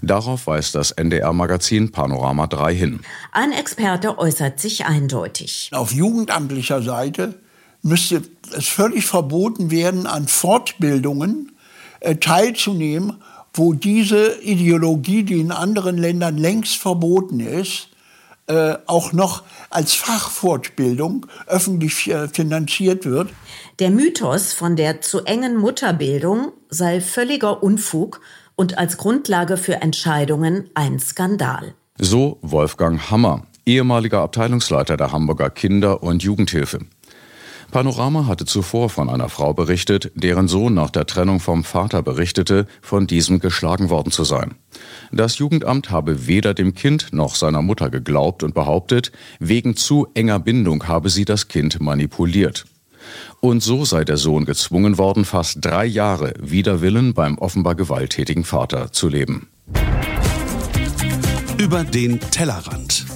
Darauf 0.00 0.46
weist 0.46 0.74
das 0.74 0.90
NDR-Magazin 0.90 1.92
Panorama 1.92 2.46
3 2.46 2.74
hin. 2.74 3.00
Ein 3.32 3.52
Experte 3.52 4.18
äußert 4.18 4.58
sich 4.58 4.86
eindeutig. 4.86 5.70
Auf 5.72 5.92
jugendamtlicher 5.92 6.82
Seite 6.82 7.34
müsste 7.82 8.22
es 8.56 8.68
völlig 8.68 9.06
verboten 9.06 9.70
werden, 9.70 10.06
an 10.06 10.28
Fortbildungen 10.28 11.52
äh, 12.00 12.16
teilzunehmen, 12.16 13.22
wo 13.54 13.72
diese 13.72 14.40
Ideologie, 14.42 15.22
die 15.22 15.40
in 15.40 15.52
anderen 15.52 15.98
Ländern 15.98 16.36
längst 16.36 16.76
verboten 16.76 17.40
ist, 17.40 17.88
äh, 18.46 18.76
auch 18.86 19.12
noch 19.12 19.44
als 19.70 19.94
Fachfortbildung 19.94 21.26
öffentlich 21.46 22.10
äh, 22.10 22.28
finanziert 22.28 23.04
wird. 23.04 23.30
Der 23.78 23.90
Mythos 23.90 24.52
von 24.52 24.76
der 24.76 25.00
zu 25.00 25.24
engen 25.24 25.56
Mutterbildung 25.56 26.52
sei 26.68 27.00
völliger 27.00 27.62
Unfug 27.62 28.20
und 28.56 28.76
als 28.76 28.96
Grundlage 28.96 29.56
für 29.56 29.76
Entscheidungen 29.76 30.68
ein 30.74 30.98
Skandal. 30.98 31.74
So 31.98 32.38
Wolfgang 32.42 33.10
Hammer, 33.10 33.46
ehemaliger 33.66 34.20
Abteilungsleiter 34.20 34.96
der 34.96 35.12
Hamburger 35.12 35.50
Kinder- 35.50 36.02
und 36.02 36.22
Jugendhilfe. 36.22 36.80
Panorama 37.70 38.26
hatte 38.26 38.44
zuvor 38.44 38.90
von 38.90 39.08
einer 39.08 39.28
Frau 39.28 39.54
berichtet, 39.54 40.10
deren 40.14 40.48
Sohn 40.48 40.74
nach 40.74 40.90
der 40.90 41.06
Trennung 41.06 41.40
vom 41.40 41.64
Vater 41.64 42.02
berichtete, 42.02 42.66
von 42.82 43.06
diesem 43.06 43.38
geschlagen 43.40 43.90
worden 43.90 44.10
zu 44.10 44.24
sein. 44.24 44.54
Das 45.12 45.38
Jugendamt 45.38 45.90
habe 45.90 46.26
weder 46.26 46.54
dem 46.54 46.74
Kind 46.74 47.12
noch 47.12 47.34
seiner 47.34 47.62
Mutter 47.62 47.90
geglaubt 47.90 48.42
und 48.42 48.54
behauptet, 48.54 49.12
wegen 49.38 49.76
zu 49.76 50.08
enger 50.14 50.40
Bindung 50.40 50.88
habe 50.88 51.10
sie 51.10 51.24
das 51.24 51.48
Kind 51.48 51.80
manipuliert. 51.80 52.66
Und 53.40 53.62
so 53.62 53.84
sei 53.84 54.04
der 54.04 54.16
Sohn 54.16 54.44
gezwungen 54.44 54.98
worden, 54.98 55.24
fast 55.24 55.58
drei 55.64 55.86
Jahre 55.86 56.34
wider 56.38 56.80
Willen 56.80 57.14
beim 57.14 57.38
offenbar 57.38 57.74
gewalttätigen 57.74 58.44
Vater 58.44 58.92
zu 58.92 59.08
leben. 59.08 59.48
Über 61.58 61.84
den 61.84 62.20
Tellerrand. 62.20 63.09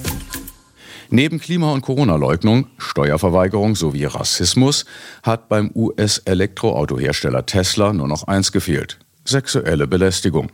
Neben 1.10 1.38
Klima- 1.38 1.72
und 1.72 1.82
Corona-Leugnung, 1.82 2.66
Steuerverweigerung 2.78 3.76
sowie 3.76 4.04
Rassismus 4.04 4.84
hat 5.22 5.48
beim 5.48 5.70
US-Elektroautohersteller 5.74 7.46
Tesla 7.46 7.92
nur 7.92 8.08
noch 8.08 8.26
eins 8.26 8.52
gefehlt. 8.52 8.98
Sexuelle 9.24 9.86
Belästigung. 9.86 10.50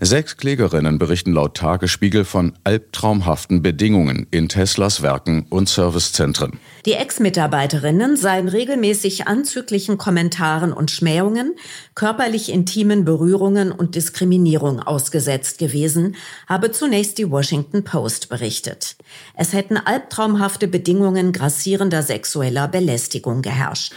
Sechs 0.00 0.36
Klägerinnen 0.36 0.98
berichten 0.98 1.32
laut 1.32 1.56
Tagesspiegel 1.56 2.24
von 2.24 2.54
albtraumhaften 2.64 3.62
Bedingungen 3.62 4.26
in 4.30 4.48
Teslas 4.48 5.02
Werken 5.02 5.46
und 5.48 5.68
Servicezentren. 5.68 6.58
Die 6.86 6.92
Ex-Mitarbeiterinnen 6.92 8.18
seien 8.18 8.46
regelmäßig 8.46 9.26
anzüglichen 9.26 9.96
Kommentaren 9.96 10.70
und 10.74 10.90
Schmähungen, 10.90 11.54
körperlich 11.94 12.52
intimen 12.52 13.06
Berührungen 13.06 13.72
und 13.72 13.94
Diskriminierung 13.94 14.80
ausgesetzt 14.80 15.56
gewesen, 15.56 16.14
habe 16.46 16.72
zunächst 16.72 17.16
die 17.16 17.30
Washington 17.30 17.84
Post 17.84 18.28
berichtet. 18.28 18.96
Es 19.34 19.54
hätten 19.54 19.78
albtraumhafte 19.78 20.68
Bedingungen 20.68 21.32
grassierender 21.32 22.02
sexueller 22.02 22.68
Belästigung 22.68 23.40
geherrscht. 23.40 23.94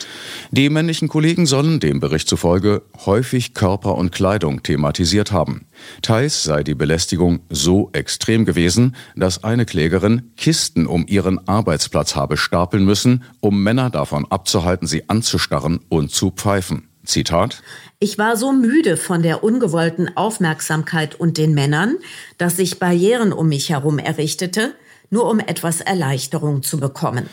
Die 0.51 0.69
männlichen 0.69 1.09
Kollegen 1.09 1.45
sollen 1.45 1.81
dem 1.81 1.99
Bericht 1.99 2.29
zufolge 2.29 2.83
häufig 3.05 3.53
Körper 3.53 3.95
und 3.95 4.13
Kleidung 4.13 4.63
thematisiert 4.63 5.33
haben. 5.33 5.65
Teils 6.01 6.43
sei 6.43 6.63
die 6.63 6.75
Belästigung 6.75 7.41
so 7.49 7.89
extrem 7.91 8.45
gewesen, 8.45 8.95
dass 9.17 9.43
eine 9.43 9.65
Klägerin 9.65 10.31
Kisten 10.37 10.87
um 10.87 11.05
ihren 11.05 11.45
Arbeitsplatz 11.49 12.15
habe 12.15 12.37
stapeln 12.37 12.76
müssen, 12.85 13.23
um 13.39 13.63
Männer 13.63 13.89
davon 13.89 14.25
abzuhalten, 14.29 14.87
sie 14.87 15.09
anzustarren 15.09 15.79
und 15.89 16.11
zu 16.11 16.31
pfeifen. 16.31 16.89
Zitat. 17.07 17.63
Ich 17.99 18.17
war 18.17 18.35
so 18.35 18.51
müde 18.51 18.97
von 18.97 19.23
der 19.23 19.43
ungewollten 19.43 20.15
Aufmerksamkeit 20.17 21.15
und 21.15 21.37
den 21.37 21.53
Männern, 21.53 21.97
dass 22.37 22.59
ich 22.59 22.79
Barrieren 22.79 23.33
um 23.33 23.47
mich 23.47 23.69
herum 23.69 23.97
errichtete, 23.97 24.73
nur 25.09 25.29
um 25.29 25.39
etwas 25.39 25.81
Erleichterung 25.81 26.63
zu 26.63 26.79
bekommen. 26.79 27.27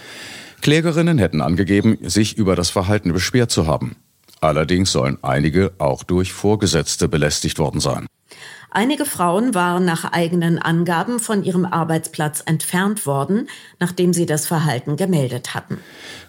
Klägerinnen 0.62 1.18
hätten 1.18 1.42
angegeben, 1.42 1.98
sich 2.02 2.38
über 2.38 2.56
das 2.56 2.70
Verhalten 2.70 3.12
beschwert 3.12 3.50
zu 3.50 3.66
haben. 3.66 3.96
Allerdings 4.40 4.92
sollen 4.92 5.18
einige 5.22 5.72
auch 5.78 6.04
durch 6.04 6.32
Vorgesetzte 6.32 7.08
belästigt 7.08 7.58
worden 7.58 7.80
sein. 7.80 8.06
Einige 8.76 9.04
Frauen 9.04 9.54
waren 9.54 9.84
nach 9.84 10.04
eigenen 10.12 10.58
Angaben 10.58 11.20
von 11.20 11.44
ihrem 11.44 11.64
Arbeitsplatz 11.64 12.42
entfernt 12.44 13.06
worden, 13.06 13.48
nachdem 13.78 14.12
sie 14.12 14.26
das 14.26 14.48
Verhalten 14.48 14.96
gemeldet 14.96 15.54
hatten. 15.54 15.78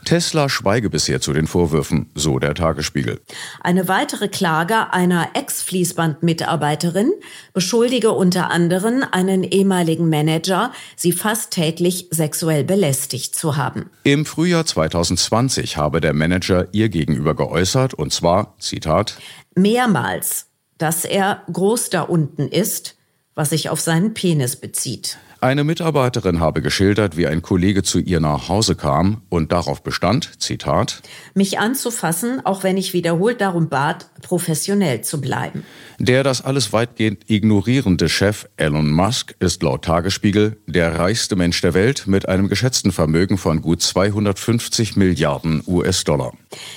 Tesla 0.06 0.48
schweige 0.48 0.92
bisher 0.92 1.20
zu 1.20 1.34
den 1.34 1.48
Vorwürfen, 1.48 2.12
so 2.14 2.38
der 2.38 2.54
Tagesspiegel. 2.54 3.20
Eine 3.62 3.88
weitere 3.88 4.28
Klage 4.28 4.94
einer 4.94 5.30
Ex-Fließband-Mitarbeiterin 5.34 7.12
beschuldige 7.54 8.12
unter 8.12 8.52
anderem 8.52 9.04
einen 9.12 9.44
ehemaligen 9.44 10.08
Manager, 10.08 10.72
sie 10.96 11.14
fast 11.14 11.50
täglich 11.50 12.10
sexuell 12.12 12.64
belästigt 12.64 13.34
zu 13.34 13.58
haben. 13.58 13.90
Im 14.04 14.28
Frühjahr 14.28 14.68
2020 14.68 15.78
habe 15.78 16.00
der 16.00 16.14
Manager 16.14 16.68
ihr 16.74 16.90
gegenüber 16.90 17.36
geäußert, 17.36 17.96
und 17.96 18.14
zwar, 18.14 18.54
Zitat, 18.60 19.18
mehrmals 19.56 20.46
dass 20.78 21.06
er 21.06 21.44
groß 21.52 21.90
da 21.90 22.02
unten 22.02 22.48
ist, 22.48 22.96
was 23.36 23.50
sich 23.50 23.70
auf 23.70 23.82
seinen 23.82 24.14
Penis 24.14 24.56
bezieht. 24.56 25.18
Eine 25.42 25.64
Mitarbeiterin 25.64 26.40
habe 26.40 26.64
geschildert, 26.64 27.18
wie 27.18 27.28
ein 27.28 27.44
Kollege 27.44 27.84
zu 27.84 28.00
ihr 28.00 28.20
nach 28.20 28.50
Hause 28.50 28.76
kam 28.76 29.22
und 29.30 29.52
darauf 29.52 29.84
bestand, 29.84 30.42
Zitat, 30.42 31.04
mich 31.36 31.60
anzufassen, 31.60 32.44
auch 32.46 32.64
wenn 32.64 32.78
ich 32.78 32.94
wiederholt 32.94 33.42
darum 33.42 33.70
bat, 33.70 34.10
professionell 34.24 35.02
zu 35.02 35.22
bleiben. 35.22 35.64
Der 36.00 36.24
das 36.24 36.44
alles 36.44 36.74
weitgehend 36.74 37.30
ignorierende 37.30 38.10
Chef 38.10 38.48
Elon 38.58 38.90
Musk 38.90 39.36
ist 39.40 39.62
laut 39.62 39.84
Tagesspiegel 39.84 40.58
der 40.66 40.98
reichste 40.98 41.36
Mensch 41.36 41.62
der 41.62 41.76
Welt 41.76 42.08
mit 42.08 42.28
einem 42.28 42.48
geschätzten 42.48 42.92
Vermögen 42.92 43.38
von 43.38 43.62
gut 43.62 43.84
250 43.84 44.96
Milliarden 44.96 45.62
US-Dollar. 45.68 46.34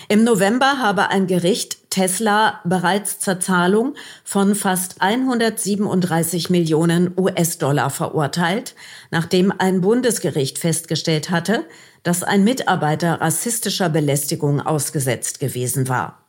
Im 0.09 0.25
November 0.25 0.79
habe 0.79 1.09
ein 1.09 1.27
Gericht 1.27 1.78
Tesla 1.99 2.61
bereits 2.65 3.19
zur 3.19 3.41
Zahlung 3.41 3.97
von 4.23 4.55
fast 4.55 5.03
137 5.03 6.49
Millionen 6.49 7.11
US-Dollar 7.19 7.91
verurteilt, 7.91 8.77
nachdem 9.11 9.53
ein 9.59 9.81
Bundesgericht 9.81 10.61
festgestellt 10.61 11.31
hatte, 11.31 11.65
dass 12.05 12.23
ein 12.23 12.45
Mitarbeiter 12.45 13.21
rassistischer 13.21 13.89
Belästigung 13.89 14.61
ausgesetzt 14.61 15.41
gewesen 15.41 15.89
war. 15.89 16.23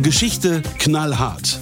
Geschichte 0.00 0.62
knallhart. 0.78 1.58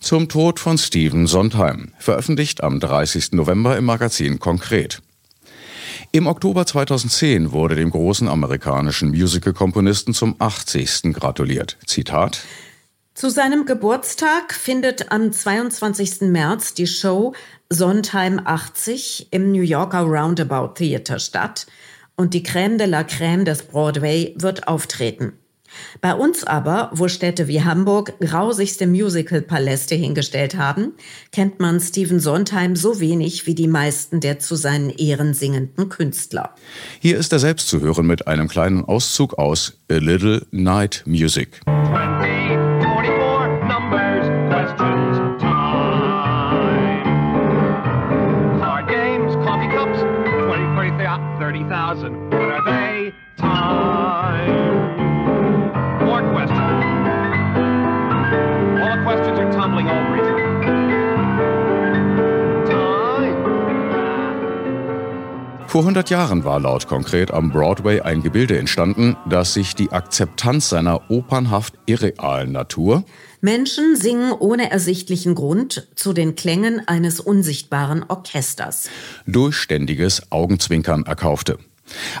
Zum 0.00 0.28
Tod 0.28 0.58
von 0.58 0.78
Stephen 0.78 1.28
Sondheim, 1.28 1.92
veröffentlicht 2.00 2.64
am 2.64 2.80
30. 2.80 3.34
November 3.34 3.76
im 3.76 3.84
Magazin 3.84 4.40
Konkret. 4.40 5.00
Im 6.12 6.26
Oktober 6.26 6.66
2010 6.66 7.52
wurde 7.52 7.74
dem 7.74 7.90
großen 7.90 8.28
amerikanischen 8.28 9.10
Musical-Komponisten 9.10 10.14
zum 10.14 10.36
80. 10.38 11.12
gratuliert. 11.12 11.76
Zitat. 11.86 12.42
Zu 13.14 13.30
seinem 13.30 13.66
Geburtstag 13.66 14.54
findet 14.54 15.10
am 15.10 15.32
22. 15.32 16.20
März 16.22 16.74
die 16.74 16.86
Show 16.86 17.34
Sondheim 17.68 18.40
80 18.44 19.28
im 19.32 19.50
New 19.50 19.62
Yorker 19.62 20.02
Roundabout 20.02 20.74
Theater 20.74 21.18
statt 21.18 21.66
und 22.16 22.32
die 22.32 22.44
Crème 22.44 22.78
de 22.78 22.86
la 22.86 23.00
Crème 23.00 23.44
des 23.44 23.62
Broadway 23.62 24.34
wird 24.38 24.68
auftreten. 24.68 25.32
Bei 26.00 26.14
uns 26.14 26.44
aber, 26.44 26.90
wo 26.92 27.08
Städte 27.08 27.48
wie 27.48 27.62
Hamburg 27.62 28.18
grausigste 28.20 28.86
Musical-Paläste 28.86 29.94
hingestellt 29.94 30.56
haben, 30.56 30.92
kennt 31.32 31.60
man 31.60 31.80
Stephen 31.80 32.20
Sondheim 32.20 32.76
so 32.76 33.00
wenig 33.00 33.46
wie 33.46 33.54
die 33.54 33.68
meisten 33.68 34.20
der 34.20 34.38
zu 34.38 34.56
seinen 34.56 34.90
Ehren 34.90 35.34
singenden 35.34 35.88
Künstler. 35.88 36.54
Hier 37.00 37.18
ist 37.18 37.32
er 37.32 37.38
selbst 37.38 37.68
zu 37.68 37.80
hören 37.80 38.06
mit 38.06 38.26
einem 38.26 38.48
kleinen 38.48 38.84
Auszug 38.84 39.38
aus 39.38 39.78
A 39.90 39.96
Little 39.96 40.46
Night 40.50 41.02
Music. 41.06 41.60
Vor 65.78 65.84
100 65.84 66.10
Jahren 66.10 66.42
war 66.42 66.58
laut 66.58 66.88
konkret 66.88 67.30
am 67.30 67.52
Broadway 67.52 68.00
ein 68.00 68.20
Gebilde 68.20 68.58
entstanden, 68.58 69.16
das 69.30 69.54
sich 69.54 69.76
die 69.76 69.92
Akzeptanz 69.92 70.70
seiner 70.70 71.08
opernhaft 71.08 71.74
irrealen 71.86 72.50
Natur 72.50 73.04
Menschen 73.40 73.94
singen 73.94 74.32
ohne 74.32 74.72
ersichtlichen 74.72 75.36
Grund 75.36 75.86
zu 75.94 76.12
den 76.12 76.34
Klängen 76.34 76.82
eines 76.88 77.20
unsichtbaren 77.20 78.04
Orchesters. 78.08 78.90
Durchständiges 79.28 80.32
Augenzwinkern 80.32 81.06
erkaufte. 81.06 81.60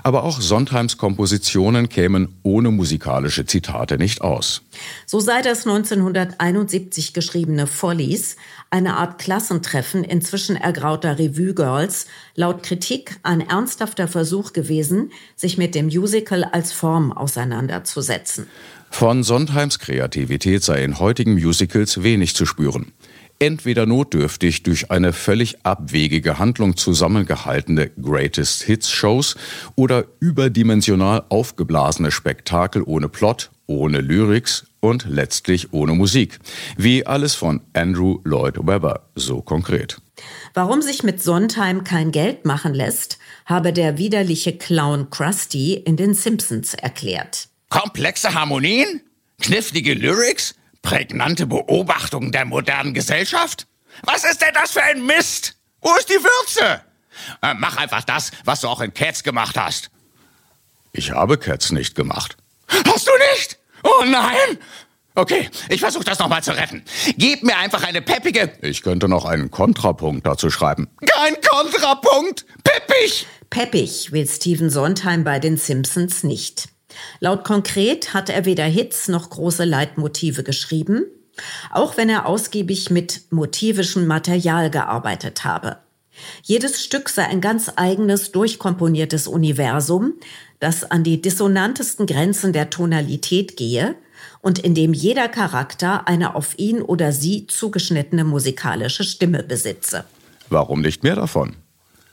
Aber 0.02 0.24
auch 0.24 0.40
Sondheims 0.40 0.96
Kompositionen 0.96 1.88
kämen 1.88 2.34
ohne 2.42 2.70
musikalische 2.70 3.46
Zitate 3.46 3.98
nicht 3.98 4.20
aus. 4.20 4.62
So 5.06 5.20
sei 5.20 5.42
das 5.42 5.66
1971 5.66 7.12
geschriebene 7.12 7.66
Follies, 7.66 8.36
eine 8.70 8.96
Art 8.96 9.18
Klassentreffen 9.18 10.04
inzwischen 10.04 10.56
ergrauter 10.56 11.18
Revue-Girls, 11.18 12.06
laut 12.34 12.62
Kritik 12.62 13.16
ein 13.22 13.40
ernsthafter 13.40 14.08
Versuch 14.08 14.52
gewesen, 14.52 15.12
sich 15.36 15.58
mit 15.58 15.74
dem 15.74 15.86
Musical 15.86 16.44
als 16.44 16.72
Form 16.72 17.12
auseinanderzusetzen. 17.12 18.46
Von 18.90 19.22
Sondheims 19.22 19.78
Kreativität 19.78 20.62
sei 20.62 20.82
in 20.82 20.98
heutigen 20.98 21.34
Musicals 21.34 22.02
wenig 22.02 22.34
zu 22.34 22.46
spüren 22.46 22.92
entweder 23.38 23.86
notdürftig 23.86 24.62
durch 24.62 24.90
eine 24.90 25.12
völlig 25.12 25.64
abwegige 25.64 26.38
Handlung 26.38 26.76
zusammengehaltene 26.76 27.90
Greatest 28.00 28.62
Hits 28.62 28.90
Shows 28.90 29.36
oder 29.76 30.04
überdimensional 30.20 31.24
aufgeblasene 31.28 32.10
Spektakel 32.10 32.82
ohne 32.82 33.08
Plot, 33.08 33.50
ohne 33.66 34.00
Lyrics 34.00 34.66
und 34.80 35.06
letztlich 35.08 35.72
ohne 35.72 35.92
Musik. 35.92 36.38
Wie 36.76 37.06
alles 37.06 37.34
von 37.34 37.60
Andrew 37.72 38.18
Lloyd 38.24 38.58
Webber, 38.66 39.08
so 39.14 39.42
konkret. 39.42 40.00
Warum 40.54 40.82
sich 40.82 41.02
mit 41.02 41.22
Sondheim 41.22 41.84
kein 41.84 42.10
Geld 42.10 42.44
machen 42.44 42.74
lässt, 42.74 43.18
habe 43.46 43.72
der 43.72 43.98
widerliche 43.98 44.56
Clown 44.56 45.10
Krusty 45.10 45.74
in 45.74 45.96
den 45.96 46.14
Simpsons 46.14 46.74
erklärt. 46.74 47.48
Komplexe 47.68 48.34
Harmonien? 48.34 49.02
Knifflige 49.40 49.94
Lyrics? 49.94 50.54
Prägnante 50.88 51.46
Beobachtung 51.46 52.32
der 52.32 52.46
modernen 52.46 52.94
Gesellschaft? 52.94 53.66
Was 54.04 54.24
ist 54.24 54.40
denn 54.40 54.54
das 54.54 54.70
für 54.70 54.82
ein 54.82 55.04
Mist? 55.04 55.54
Wo 55.82 55.94
ist 55.96 56.08
die 56.08 56.14
Würze? 56.14 56.80
Äh, 57.42 57.52
mach 57.58 57.76
einfach 57.76 58.04
das, 58.04 58.30
was 58.46 58.62
du 58.62 58.68
auch 58.68 58.80
in 58.80 58.94
Cats 58.94 59.22
gemacht 59.22 59.58
hast. 59.58 59.90
Ich 60.92 61.10
habe 61.10 61.36
Cats 61.36 61.72
nicht 61.72 61.94
gemacht. 61.94 62.38
Hast 62.86 63.06
du 63.06 63.10
nicht? 63.34 63.58
Oh 63.82 64.02
nein! 64.06 64.58
Okay, 65.14 65.50
ich 65.68 65.80
versuche 65.80 66.04
das 66.04 66.20
nochmal 66.20 66.42
zu 66.42 66.52
retten. 66.52 66.82
Gib 67.18 67.42
mir 67.42 67.58
einfach 67.58 67.82
eine 67.82 68.00
peppige. 68.00 68.50
Ich 68.62 68.80
könnte 68.80 69.08
noch 69.08 69.26
einen 69.26 69.50
Kontrapunkt 69.50 70.26
dazu 70.26 70.48
schreiben. 70.48 70.88
Kein 71.04 71.34
Kontrapunkt! 71.42 72.46
Peppig! 72.64 73.26
Peppig 73.50 74.10
will 74.10 74.26
Steven 74.26 74.70
Sondheim 74.70 75.22
bei 75.22 75.38
den 75.38 75.58
Simpsons 75.58 76.22
nicht. 76.22 76.70
Laut 77.20 77.44
konkret 77.44 78.14
hat 78.14 78.30
er 78.30 78.44
weder 78.44 78.64
Hits 78.64 79.08
noch 79.08 79.30
große 79.30 79.64
Leitmotive 79.64 80.42
geschrieben, 80.42 81.04
auch 81.70 81.96
wenn 81.96 82.08
er 82.08 82.26
ausgiebig 82.26 82.90
mit 82.90 83.22
motivischem 83.30 84.06
Material 84.06 84.70
gearbeitet 84.70 85.44
habe. 85.44 85.78
Jedes 86.42 86.82
Stück 86.82 87.08
sei 87.08 87.24
ein 87.24 87.40
ganz 87.40 87.70
eigenes, 87.76 88.32
durchkomponiertes 88.32 89.28
Universum, 89.28 90.14
das 90.58 90.84
an 90.90 91.04
die 91.04 91.22
dissonantesten 91.22 92.06
Grenzen 92.06 92.52
der 92.52 92.70
Tonalität 92.70 93.56
gehe 93.56 93.94
und 94.40 94.58
in 94.58 94.74
dem 94.74 94.92
jeder 94.92 95.28
Charakter 95.28 96.08
eine 96.08 96.34
auf 96.34 96.58
ihn 96.58 96.82
oder 96.82 97.12
sie 97.12 97.46
zugeschnittene 97.46 98.24
musikalische 98.24 99.04
Stimme 99.04 99.42
besitze. 99.42 100.04
Warum 100.48 100.80
nicht 100.80 101.02
mehr 101.02 101.16
davon? 101.16 101.56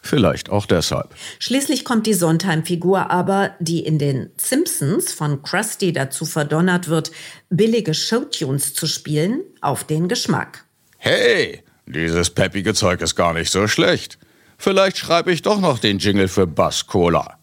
Vielleicht 0.06 0.52
auch 0.52 0.68
deshalb. 0.68 1.15
Schließlich 1.39 1.84
kommt 1.84 2.06
die 2.06 2.13
Sondheim-Figur 2.13 3.10
aber, 3.10 3.56
die 3.60 3.80
in 3.80 3.98
den 3.98 4.30
Simpsons 4.38 5.12
von 5.12 5.41
Krusty 5.41 5.94
dazu 5.94 6.26
verdonnert 6.26 6.89
wird, 6.89 7.12
billige 7.50 7.96
Showtunes 7.96 8.76
zu 8.76 8.86
spielen, 8.86 9.41
auf 9.62 9.84
den 9.84 10.08
Geschmack. 10.08 10.65
Hey, 11.00 11.63
dieses 11.88 12.30
peppige 12.30 12.76
Zeug 12.76 13.02
ist 13.02 13.15
gar 13.15 13.34
nicht 13.34 13.52
so 13.52 13.68
schlecht. 13.68 14.20
Vielleicht 14.60 14.98
schreibe 14.98 15.32
ich 15.32 15.41
doch 15.41 15.60
noch 15.60 15.80
den 15.80 15.98
Jingle 15.98 16.28
für 16.28 16.46
Bass 16.46 16.86
Cola. 16.86 17.39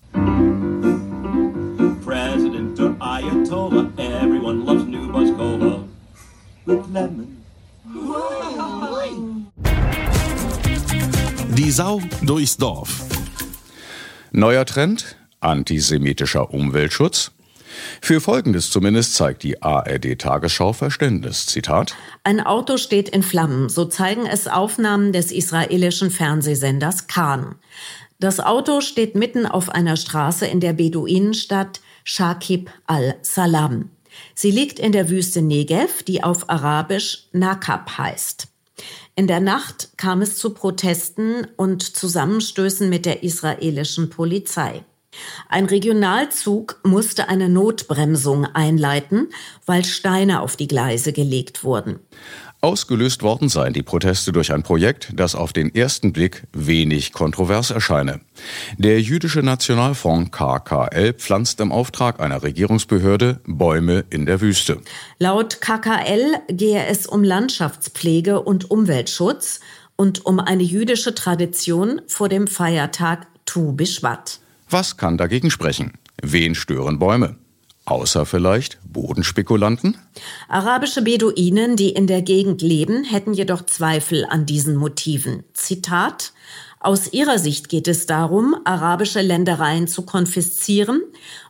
President 2.05 2.79
or 2.79 2.95
Ayatollah, 3.01 3.91
everyone 3.99 4.65
loves 4.65 4.85
new 4.85 5.11
Buzz 5.11 5.37
Cola 5.37 5.85
with 6.65 6.87
lemon. 6.93 7.22
Sau 11.73 12.03
durchs 12.21 12.59
Dorf. 12.59 13.01
Neuer 14.31 14.67
Trend? 14.67 15.17
Antisemitischer 15.41 16.53
Umweltschutz? 16.53 17.31
Für 18.03 18.21
Folgendes 18.21 18.71
zumindest 18.71 19.15
zeigt 19.15 19.43
die 19.43 19.63
ARD-Tagesschau 19.63 20.75
Verständnis. 20.75 21.47
Zitat. 21.47 21.95
Ein 22.25 22.41
Auto 22.43 22.77
steht 22.77 23.09
in 23.09 23.23
Flammen, 23.23 23.71
so 23.71 23.87
zeigen 23.87 24.27
es 24.27 24.49
Aufnahmen 24.49 25.15
des 25.15 25.33
israelischen 25.33 26.11
Fernsehsenders 26.11 27.07
Khan. 27.07 27.55
Das 28.21 28.39
Auto 28.39 28.83
steht 28.83 29.15
mitten 29.15 29.47
auf 29.47 29.71
einer 29.71 29.97
Straße 29.97 30.45
in 30.47 30.61
der 30.61 30.75
Beduinenstadt 30.75 31.81
Shakib 32.05 32.69
al-Salam. 32.85 33.89
Sie 34.35 34.51
liegt 34.51 34.79
in 34.79 34.93
der 34.93 35.09
Wüste 35.09 35.41
Negev, 35.41 36.03
die 36.03 36.23
auf 36.23 36.51
Arabisch 36.51 37.29
Nakab 37.33 37.97
heißt. 37.97 38.52
In 39.15 39.27
der 39.27 39.41
Nacht 39.41 39.91
kam 39.99 40.23
es 40.23 40.37
zu 40.37 40.55
Protesten 40.55 41.47
und 41.57 41.83
Zusammenstößen 41.83 42.89
mit 42.89 43.05
der 43.05 43.23
israelischen 43.23 44.09
Polizei. 44.09 44.85
Ein 45.49 45.67
Regionalzug 45.67 46.81
musste 46.85 47.29
eine 47.29 47.51
Notbremsung 47.51 48.47
einleiten, 48.47 49.29
weil 49.67 49.85
Steine 49.85 50.41
auf 50.41 50.57
die 50.57 50.69
Gleise 50.69 51.13
gelegt 51.13 51.63
wurden. 51.63 52.01
Ausgelöst 52.65 53.25
worden 53.25 53.49
seien 53.49 53.73
die 53.73 53.83
Proteste 53.83 54.31
durch 54.31 54.53
ein 54.53 54.63
Projekt, 54.63 55.11
das 55.17 55.35
auf 55.35 55.53
den 55.53 55.75
ersten 55.75 56.13
Blick 56.13 56.45
wenig 56.53 57.13
kontrovers 57.13 57.73
erscheine. 57.73 58.21
Der 58.79 59.01
jüdische 59.01 59.43
Nationalfonds 59.43 60.31
KKL 60.31 61.15
pflanzt 61.15 61.59
im 61.59 61.73
Auftrag 61.73 62.21
einer 62.21 62.45
Regierungsbehörde 62.45 63.41
Bäume 63.47 64.05
in 64.11 64.27
der 64.27 64.41
Wüste. 64.41 64.81
Laut 65.19 65.61
KKL 65.61 66.37
gehe 66.51 66.87
es 66.87 67.09
um 67.09 67.25
Landschaftspflege 67.25 68.41
und 68.41 68.71
Umweltschutz 68.71 69.59
und 69.97 70.25
um 70.25 70.39
eine 70.39 70.63
jüdische 70.63 71.17
Tradition 71.17 72.01
vor 72.07 72.29
dem 72.29 72.47
Feiertag 72.47 73.27
Tu 73.45 73.73
Bishvat. 73.73 74.39
Was 74.71 74.97
kann 74.97 75.19
dagegen 75.19 75.51
sprechen? 75.51 75.95
Wen 76.23 76.55
stören 76.55 77.01
Bäume? 77.01 77.35
Außer 77.85 78.27
vielleicht 78.27 78.79
Bodenspekulanten? 78.85 79.99
Arabische 80.49 81.03
Beduinen, 81.03 81.77
die 81.77 81.91
in 81.91 82.07
der 82.07 82.23
Gegend 82.23 82.63
leben, 82.63 83.05
hätten 83.05 83.35
jedoch 83.35 83.67
Zweifel 83.67 84.25
an 84.25 84.47
diesen 84.47 84.77
Motiven. 84.77 85.43
Zitat 85.53 86.33
aus 86.83 87.13
ihrer 87.13 87.39
Sicht 87.39 87.69
geht 87.69 87.87
es 87.87 88.07
darum, 88.07 88.57
arabische 88.65 89.21
Ländereien 89.21 89.87
zu 89.87 90.03
konfiszieren 90.03 91.01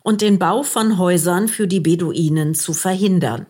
und 0.02 0.20
den 0.20 0.38
Bau 0.38 0.62
von 0.62 0.98
Häusern 0.98 1.48
für 1.48 1.66
die 1.66 1.80
Beduinen 1.80 2.54
zu 2.54 2.74
verhindern. 2.74 3.46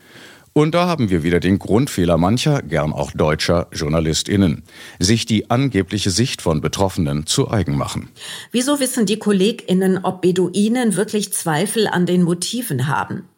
Und 0.54 0.74
da 0.74 0.86
haben 0.86 1.08
wir 1.08 1.22
wieder 1.22 1.40
den 1.40 1.58
Grundfehler 1.58 2.18
mancher, 2.18 2.60
gern 2.60 2.92
auch 2.92 3.10
deutscher 3.12 3.68
JournalistInnen. 3.72 4.64
Sich 4.98 5.24
die 5.24 5.50
angebliche 5.50 6.10
Sicht 6.10 6.42
von 6.42 6.60
Betroffenen 6.60 7.26
zu 7.26 7.50
eigen 7.50 7.76
machen. 7.76 8.10
Wieso 8.50 8.78
wissen 8.78 9.06
die 9.06 9.18
KollegInnen, 9.18 10.04
ob 10.04 10.20
Beduinen 10.20 10.96
wirklich 10.96 11.32
Zweifel 11.32 11.86
an 11.86 12.04
den 12.04 12.22
Motiven 12.22 12.86
haben? 12.86 13.28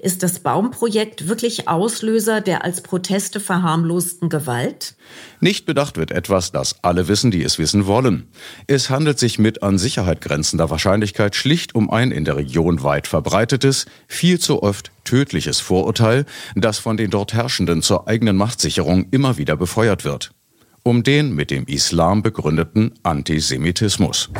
Ist 0.00 0.22
das 0.22 0.40
Baumprojekt 0.40 1.28
wirklich 1.28 1.68
Auslöser 1.68 2.40
der 2.40 2.64
als 2.64 2.80
Proteste 2.80 3.38
verharmlosten 3.38 4.28
Gewalt? 4.28 4.94
Nicht 5.40 5.66
bedacht 5.66 5.96
wird 5.96 6.10
etwas, 6.10 6.52
das 6.52 6.82
alle 6.82 7.08
wissen, 7.08 7.30
die 7.30 7.42
es 7.42 7.58
wissen 7.58 7.86
wollen. 7.86 8.28
Es 8.66 8.90
handelt 8.90 9.18
sich 9.18 9.38
mit 9.38 9.62
an 9.62 9.78
Sicherheit 9.78 10.20
grenzender 10.20 10.70
Wahrscheinlichkeit 10.70 11.36
schlicht 11.36 11.74
um 11.74 11.90
ein 11.90 12.10
in 12.10 12.24
der 12.24 12.36
Region 12.36 12.82
weit 12.82 13.06
verbreitetes, 13.06 13.86
viel 14.08 14.38
zu 14.38 14.62
oft 14.62 14.90
tödliches 15.04 15.60
Vorurteil, 15.60 16.26
das 16.54 16.78
von 16.78 16.96
den 16.96 17.10
dort 17.10 17.32
Herrschenden 17.32 17.82
zur 17.82 18.08
eigenen 18.08 18.36
Machtsicherung 18.36 19.06
immer 19.10 19.38
wieder 19.38 19.56
befeuert 19.56 20.04
wird. 20.04 20.32
Um 20.82 21.02
den 21.02 21.34
mit 21.34 21.50
dem 21.50 21.66
Islam 21.66 22.22
begründeten 22.22 22.94
Antisemitismus. 23.02 24.30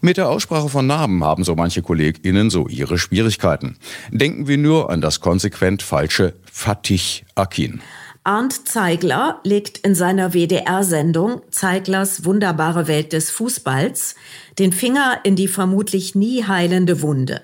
Mit 0.00 0.16
der 0.16 0.28
Aussprache 0.28 0.68
von 0.68 0.86
Namen 0.86 1.24
haben 1.24 1.44
so 1.44 1.54
manche 1.54 1.82
KollegInnen 1.82 2.50
so 2.50 2.68
ihre 2.68 2.98
Schwierigkeiten. 2.98 3.76
Denken 4.10 4.46
wir 4.46 4.58
nur 4.58 4.90
an 4.90 5.00
das 5.00 5.20
konsequent 5.20 5.82
falsche 5.82 6.34
Fatih 6.50 7.24
Akin. 7.34 7.80
Arndt 8.22 8.68
Zeigler 8.68 9.40
legt 9.42 9.78
in 9.78 9.94
seiner 9.94 10.34
WDR-Sendung 10.34 11.40
Zeiglers 11.50 12.24
wunderbare 12.24 12.86
Welt 12.86 13.12
des 13.12 13.30
Fußballs 13.30 14.14
den 14.58 14.72
Finger 14.72 15.20
in 15.24 15.34
die 15.34 15.48
vermutlich 15.48 16.14
nie 16.14 16.44
heilende 16.44 17.00
Wunde. 17.00 17.42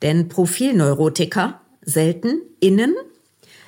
Denn 0.00 0.28
Profilneurotiker, 0.28 1.60
selten 1.82 2.40
innen, 2.60 2.94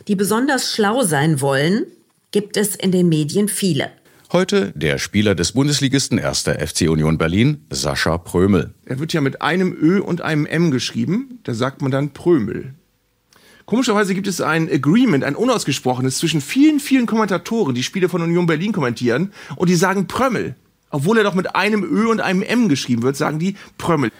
die 0.08 0.16
besonders 0.16 0.72
schlau 0.72 1.02
sein 1.02 1.40
wollen, 1.40 1.86
gibt 2.30 2.56
es 2.56 2.74
in 2.74 2.92
den 2.92 3.08
Medien 3.08 3.48
viele. 3.48 3.90
Heute 4.32 4.72
der 4.74 4.98
Spieler 4.98 5.34
des 5.34 5.52
Bundesligisten 5.52 6.18
1. 6.18 6.42
FC 6.42 6.88
Union 6.88 7.18
Berlin, 7.18 7.66
Sascha 7.70 8.18
Prömel. 8.18 8.72
Er 8.86 8.98
wird 8.98 9.12
ja 9.12 9.20
mit 9.20 9.42
einem 9.42 9.76
Ö 9.78 10.00
und 10.00 10.22
einem 10.22 10.46
M 10.46 10.70
geschrieben, 10.70 11.40
da 11.44 11.54
sagt 11.54 11.82
man 11.82 11.90
dann 11.90 12.10
Prömel. 12.10 12.74
Komischerweise 13.66 14.14
gibt 14.14 14.26
es 14.26 14.40
ein 14.40 14.70
Agreement, 14.70 15.24
ein 15.24 15.36
unausgesprochenes 15.36 16.18
zwischen 16.18 16.40
vielen, 16.40 16.80
vielen 16.80 17.06
Kommentatoren, 17.06 17.74
die 17.74 17.82
Spiele 17.82 18.08
von 18.08 18.22
Union 18.22 18.46
Berlin 18.46 18.72
kommentieren, 18.72 19.32
und 19.56 19.68
die 19.68 19.76
sagen 19.76 20.06
Prömmel. 20.06 20.56
Obwohl 20.90 21.18
er 21.18 21.24
doch 21.24 21.34
mit 21.34 21.54
einem 21.54 21.84
Ö 21.84 22.08
und 22.08 22.20
einem 22.20 22.42
M 22.42 22.68
geschrieben 22.68 23.02
wird, 23.02 23.16
sagen 23.16 23.38
die 23.38 23.56
Prömmel. 23.78 24.10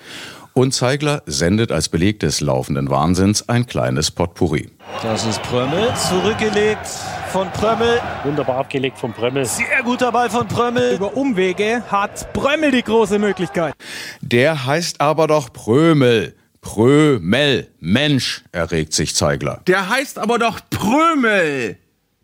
Und 0.53 0.73
Zeigler 0.73 1.23
sendet 1.27 1.73
als 1.73 1.89
Beleg 1.89 2.21
des 2.21 2.41
laufenden 2.41 2.89
Wahnsinns 2.89 3.49
ein 3.49 3.67
kleines 3.67 4.11
Potpourri. 4.11 4.71
Das 5.03 5.27
ist 5.27 5.43
Prömmel, 5.43 5.93
zurückgelegt 5.97 6.89
von 7.35 7.51
Prömmel. 7.51 8.01
Wunderbar 8.23 8.59
abgelegt 8.59 8.97
von 8.97 9.13
Prömmel. 9.13 9.45
Sehr 9.45 9.83
guter 9.83 10.13
Ball 10.13 10.31
von 10.31 10.47
Prömmel. 10.47 10.95
Über 10.95 11.17
Umwege 11.17 11.83
hat 11.91 12.33
Prömmel 12.33 12.71
die 12.71 12.85
große 12.85 13.19
Möglichkeit. 13.19 13.75
Der 14.21 14.67
heißt 14.67 15.01
aber 15.01 15.27
doch 15.27 15.53
Prömel. 15.53 16.37
Prömel. 16.61 17.67
Mensch, 17.81 18.45
erregt 18.53 18.93
sich 18.93 19.17
Zeigler. 19.17 19.63
Der 19.67 19.89
heißt 19.89 20.21
aber 20.21 20.39
doch 20.39 20.61
Prömel. 20.71 21.77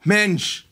Mensch. 0.05 0.69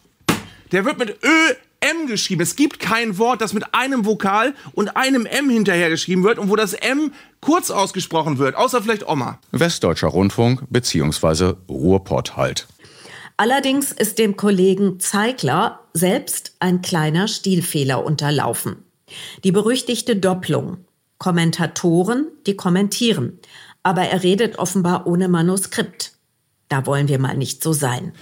Der 0.70 0.85
wird 0.85 1.01
mit 1.01 1.18
Ö 1.24 1.55
M 1.81 2.07
geschrieben. 2.07 2.40
Es 2.40 2.55
gibt 2.55 2.79
kein 2.79 3.18
Wort, 3.18 3.40
das 3.40 3.53
mit 3.55 3.74
einem 3.74 4.05
Vokal 4.05 4.55
und 4.72 4.96
einem 4.96 5.27
M 5.27 5.51
hinterher 5.51 5.90
geschrieben 5.90 6.22
wird 6.22 6.38
und 6.38 6.48
wo 6.48 6.55
das 6.55 6.74
M 6.74 7.12
kurz 7.40 7.72
ausgesprochen 7.72 8.38
wird, 8.38 8.55
außer 8.55 8.83
vielleicht 8.83 9.09
Oma. 9.09 9.40
Westdeutscher 9.51 10.09
Rundfunk 10.09 10.62
bzw. 10.70 11.55
Ruhrpott 11.68 12.37
halt. 12.37 12.68
Allerdings 13.38 13.92
ist 13.92 14.18
dem 14.18 14.37
Kollegen 14.37 14.98
Zeigler 14.98 15.79
selbst 15.94 16.57
ein 16.59 16.83
kleiner 16.83 17.29
Stilfehler 17.29 18.05
unterlaufen. 18.05 18.85
Die 19.44 19.53
berüchtigte 19.53 20.16
Doppelung. 20.16 20.85
Kommentatoren, 21.18 22.27
die 22.46 22.57
kommentieren. 22.57 23.38
Aber 23.85 24.03
er 24.03 24.24
redet 24.24 24.59
offenbar 24.59 25.07
ohne 25.07 25.29
Manuskript. 25.29 26.14
Da 26.68 26.85
wollen 26.85 27.07
wir 27.07 27.20
mal 27.20 27.37
nicht 27.37 27.62
so 27.62 27.72
sein. 27.72 28.12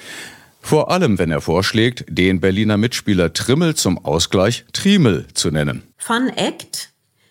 Vor 0.61 0.91
allem, 0.91 1.19
wenn 1.19 1.31
er 1.31 1.41
vorschlägt, 1.41 2.05
den 2.09 2.41
Berliner 2.41 2.77
Mitspieler 2.77 3.33
Trimmel 3.33 3.75
zum 3.75 4.05
Ausgleich 4.05 4.67
Triemel 4.75 5.27
zu 5.33 5.51
nennen. 5.51 5.83
Fun 5.97 6.29
Act. 6.29 6.91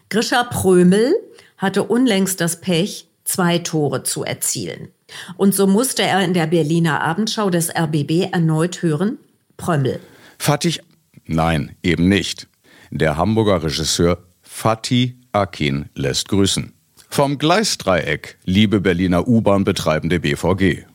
Grisha 0.09 0.43
Prömel 0.43 1.13
hatte 1.57 1.83
unlängst 1.83 2.41
das 2.41 2.61
Pech, 2.61 3.09
zwei 3.25 3.59
Tore 3.59 4.01
zu 4.01 4.23
erzielen. 4.23 4.89
Und 5.37 5.53
so 5.53 5.67
musste 5.67 6.03
er 6.03 6.23
in 6.23 6.33
der 6.33 6.47
Berliner 6.47 7.01
Abendschau 7.01 7.49
des 7.49 7.69
RBB 7.69 8.31
erneut 8.31 8.81
hören, 8.81 9.17
Prömmel. 9.57 9.99
Fatih, 10.37 10.79
nein, 11.25 11.75
eben 11.83 12.07
nicht. 12.09 12.47
Der 12.91 13.17
Hamburger 13.17 13.63
Regisseur 13.63 14.19
Fatih 14.41 15.15
Akin 15.31 15.89
lässt 15.95 16.29
grüßen. 16.29 16.73
Vom 17.09 17.37
Gleisdreieck, 17.37 18.37
liebe 18.45 18.81
Berliner 18.81 19.27
U-Bahn-betreibende 19.27 20.19
BVG. 20.19 20.85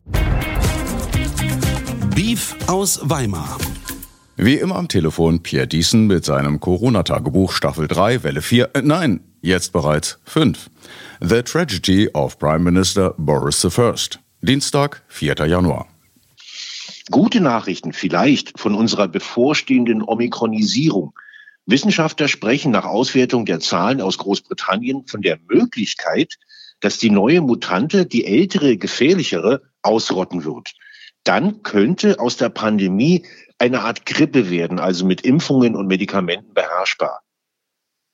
Beef 2.15 2.57
aus 2.67 3.01
Weimar. 3.03 3.59
Wie 4.37 4.55
immer 4.55 4.77
am 4.77 4.89
Telefon 4.89 5.43
Pierre 5.43 5.67
Diesen 5.67 6.07
mit 6.07 6.25
seinem 6.25 6.61
Corona-Tagebuch 6.61 7.53
Staffel 7.53 7.89
3, 7.89 8.23
Welle 8.23 8.43
4, 8.43 8.71
äh, 8.75 8.83
nein, 8.83 9.21
jetzt 9.41 9.73
bereits 9.73 10.19
5. 10.25 10.71
The 11.21 11.43
Tragedy 11.43 12.09
of 12.15 12.39
Prime 12.39 12.61
Minister 12.61 13.15
Boris 13.19 13.65
I. 13.65 14.19
Dienstag, 14.43 15.03
4. 15.09 15.35
Januar. 15.47 15.87
Gute 17.11 17.41
Nachrichten 17.41 17.93
vielleicht 17.93 18.59
von 18.59 18.75
unserer 18.75 19.09
bevorstehenden 19.09 20.03
Omikronisierung. 20.03 21.13
Wissenschaftler 21.67 22.29
sprechen 22.29 22.73
nach 22.73 22.85
Auswertung 22.85 23.47
der 23.47 23.61
Zahlen 23.61 24.01
aus 24.01 24.19
Großbritannien 24.19 25.07
von 25.07 25.23
der 25.23 25.39
Möglichkeit, 25.49 26.35
dass 26.81 26.99
die 26.99 27.11
neue 27.11 27.41
Mutante 27.41 28.07
die 28.07 28.27
ältere, 28.27 28.77
gefährlichere 28.77 29.63
ausrotten 29.83 30.45
wird. 30.45 30.73
Dann 31.25 31.63
könnte 31.63 32.19
aus 32.19 32.37
der 32.37 32.49
Pandemie 32.49 33.27
eine 33.59 33.83
Art 33.83 34.07
Grippe 34.07 34.49
werden, 34.49 34.79
also 34.79 35.05
mit 35.05 35.21
Impfungen 35.21 35.77
und 35.77 35.87
Medikamenten 35.87 36.55
beherrschbar. 36.55 37.21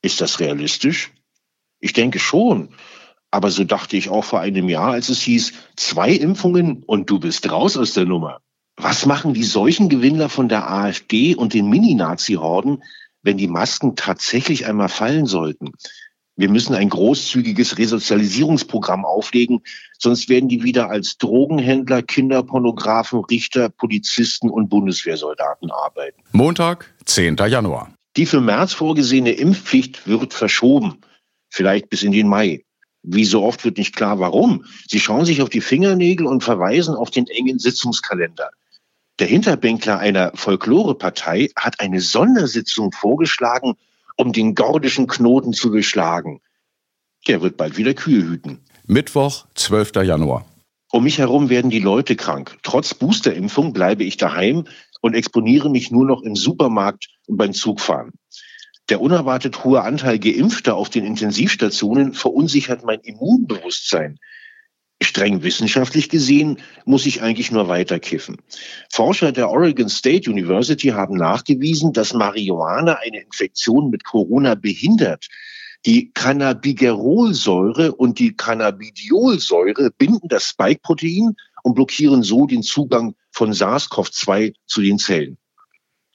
Ist 0.06 0.20
das 0.20 0.38
realistisch? 0.38 1.10
Ich 1.80 1.92
denke 1.92 2.20
schon. 2.20 2.68
Aber 3.32 3.50
so 3.50 3.64
dachte 3.64 3.96
ich 3.96 4.08
auch 4.08 4.22
vor 4.22 4.38
einem 4.38 4.68
Jahr, 4.68 4.92
als 4.92 5.08
es 5.08 5.20
hieß, 5.22 5.52
zwei 5.74 6.12
Impfungen 6.12 6.84
und 6.84 7.10
du 7.10 7.18
bist 7.18 7.50
raus 7.50 7.76
aus 7.76 7.92
der 7.94 8.04
Nummer. 8.04 8.38
Was 8.76 9.04
machen 9.04 9.34
die 9.34 9.42
Seuchengewinnler 9.42 10.28
von 10.28 10.48
der 10.48 10.70
AfD 10.70 11.34
und 11.34 11.54
den 11.54 11.68
Mini-Nazi-Horden, 11.68 12.84
wenn 13.22 13.36
die 13.36 13.48
Masken 13.48 13.96
tatsächlich 13.96 14.66
einmal 14.66 14.88
fallen 14.88 15.26
sollten? 15.26 15.72
Wir 16.36 16.50
müssen 16.50 16.76
ein 16.76 16.88
großzügiges 16.88 17.76
Resozialisierungsprogramm 17.76 19.04
auflegen, 19.04 19.62
sonst 19.98 20.28
werden 20.28 20.48
die 20.48 20.62
wieder 20.62 20.88
als 20.88 21.18
Drogenhändler, 21.18 22.02
Kinderpornografen, 22.02 23.24
Richter, 23.24 23.70
Polizisten 23.70 24.50
und 24.50 24.68
Bundeswehrsoldaten 24.68 25.72
arbeiten. 25.72 26.22
Montag, 26.30 26.94
10. 27.06 27.38
Januar. 27.48 27.95
Die 28.16 28.26
für 28.26 28.40
März 28.40 28.72
vorgesehene 28.72 29.32
Impfpflicht 29.32 30.06
wird 30.06 30.32
verschoben, 30.32 31.00
vielleicht 31.50 31.90
bis 31.90 32.02
in 32.02 32.12
den 32.12 32.28
Mai. 32.28 32.64
Wie 33.02 33.24
so 33.24 33.44
oft 33.44 33.64
wird 33.64 33.78
nicht 33.78 33.94
klar, 33.94 34.18
warum. 34.18 34.64
Sie 34.88 35.00
schauen 35.00 35.24
sich 35.24 35.42
auf 35.42 35.50
die 35.50 35.60
Fingernägel 35.60 36.26
und 36.26 36.42
verweisen 36.42 36.94
auf 36.94 37.10
den 37.10 37.26
engen 37.26 37.58
Sitzungskalender. 37.58 38.50
Der 39.18 39.26
Hinterbänkler 39.26 39.98
einer 39.98 40.32
Folklorepartei 40.34 41.50
hat 41.56 41.80
eine 41.80 42.00
Sondersitzung 42.00 42.92
vorgeschlagen, 42.92 43.74
um 44.16 44.32
den 44.32 44.54
gordischen 44.54 45.06
Knoten 45.06 45.52
zu 45.52 45.70
durchschlagen. 45.70 46.40
Der 47.28 47.42
wird 47.42 47.56
bald 47.56 47.76
wieder 47.76 47.94
Kühe 47.94 48.22
hüten. 48.22 48.60
Mittwoch, 48.86 49.46
12. 49.54 49.96
Januar. 50.02 50.46
Um 50.96 51.04
mich 51.04 51.18
herum 51.18 51.50
werden 51.50 51.70
die 51.70 51.78
Leute 51.78 52.16
krank. 52.16 52.56
Trotz 52.62 52.94
Boosterimpfung 52.94 53.74
bleibe 53.74 54.02
ich 54.02 54.16
daheim 54.16 54.64
und 55.02 55.12
exponiere 55.12 55.68
mich 55.68 55.90
nur 55.90 56.06
noch 56.06 56.22
im 56.22 56.36
Supermarkt 56.36 57.08
und 57.26 57.36
beim 57.36 57.52
Zugfahren. 57.52 58.12
Der 58.88 59.02
unerwartet 59.02 59.62
hohe 59.62 59.82
Anteil 59.82 60.18
Geimpfter 60.18 60.74
auf 60.74 60.88
den 60.88 61.04
Intensivstationen 61.04 62.14
verunsichert 62.14 62.82
mein 62.82 63.00
Immunbewusstsein. 63.00 64.18
Streng 65.02 65.42
wissenschaftlich 65.42 66.08
gesehen 66.08 66.60
muss 66.86 67.04
ich 67.04 67.20
eigentlich 67.20 67.50
nur 67.52 67.68
weiter 67.68 67.98
kiffen. 67.98 68.38
Forscher 68.90 69.32
der 69.32 69.50
Oregon 69.50 69.90
State 69.90 70.30
University 70.30 70.88
haben 70.88 71.18
nachgewiesen, 71.18 71.92
dass 71.92 72.14
Marihuana 72.14 73.00
eine 73.04 73.20
Infektion 73.20 73.90
mit 73.90 74.02
Corona 74.04 74.54
behindert. 74.54 75.28
Die 75.86 76.10
Cannabigerolsäure 76.12 77.94
und 77.94 78.18
die 78.18 78.36
Cannabidiolsäure 78.36 79.92
binden 79.96 80.28
das 80.28 80.48
Spike-Protein 80.48 81.36
und 81.62 81.74
blockieren 81.74 82.24
so 82.24 82.46
den 82.46 82.64
Zugang 82.64 83.14
von 83.30 83.52
SARS-CoV-2 83.52 84.54
zu 84.66 84.82
den 84.82 84.98
Zellen. 84.98 85.38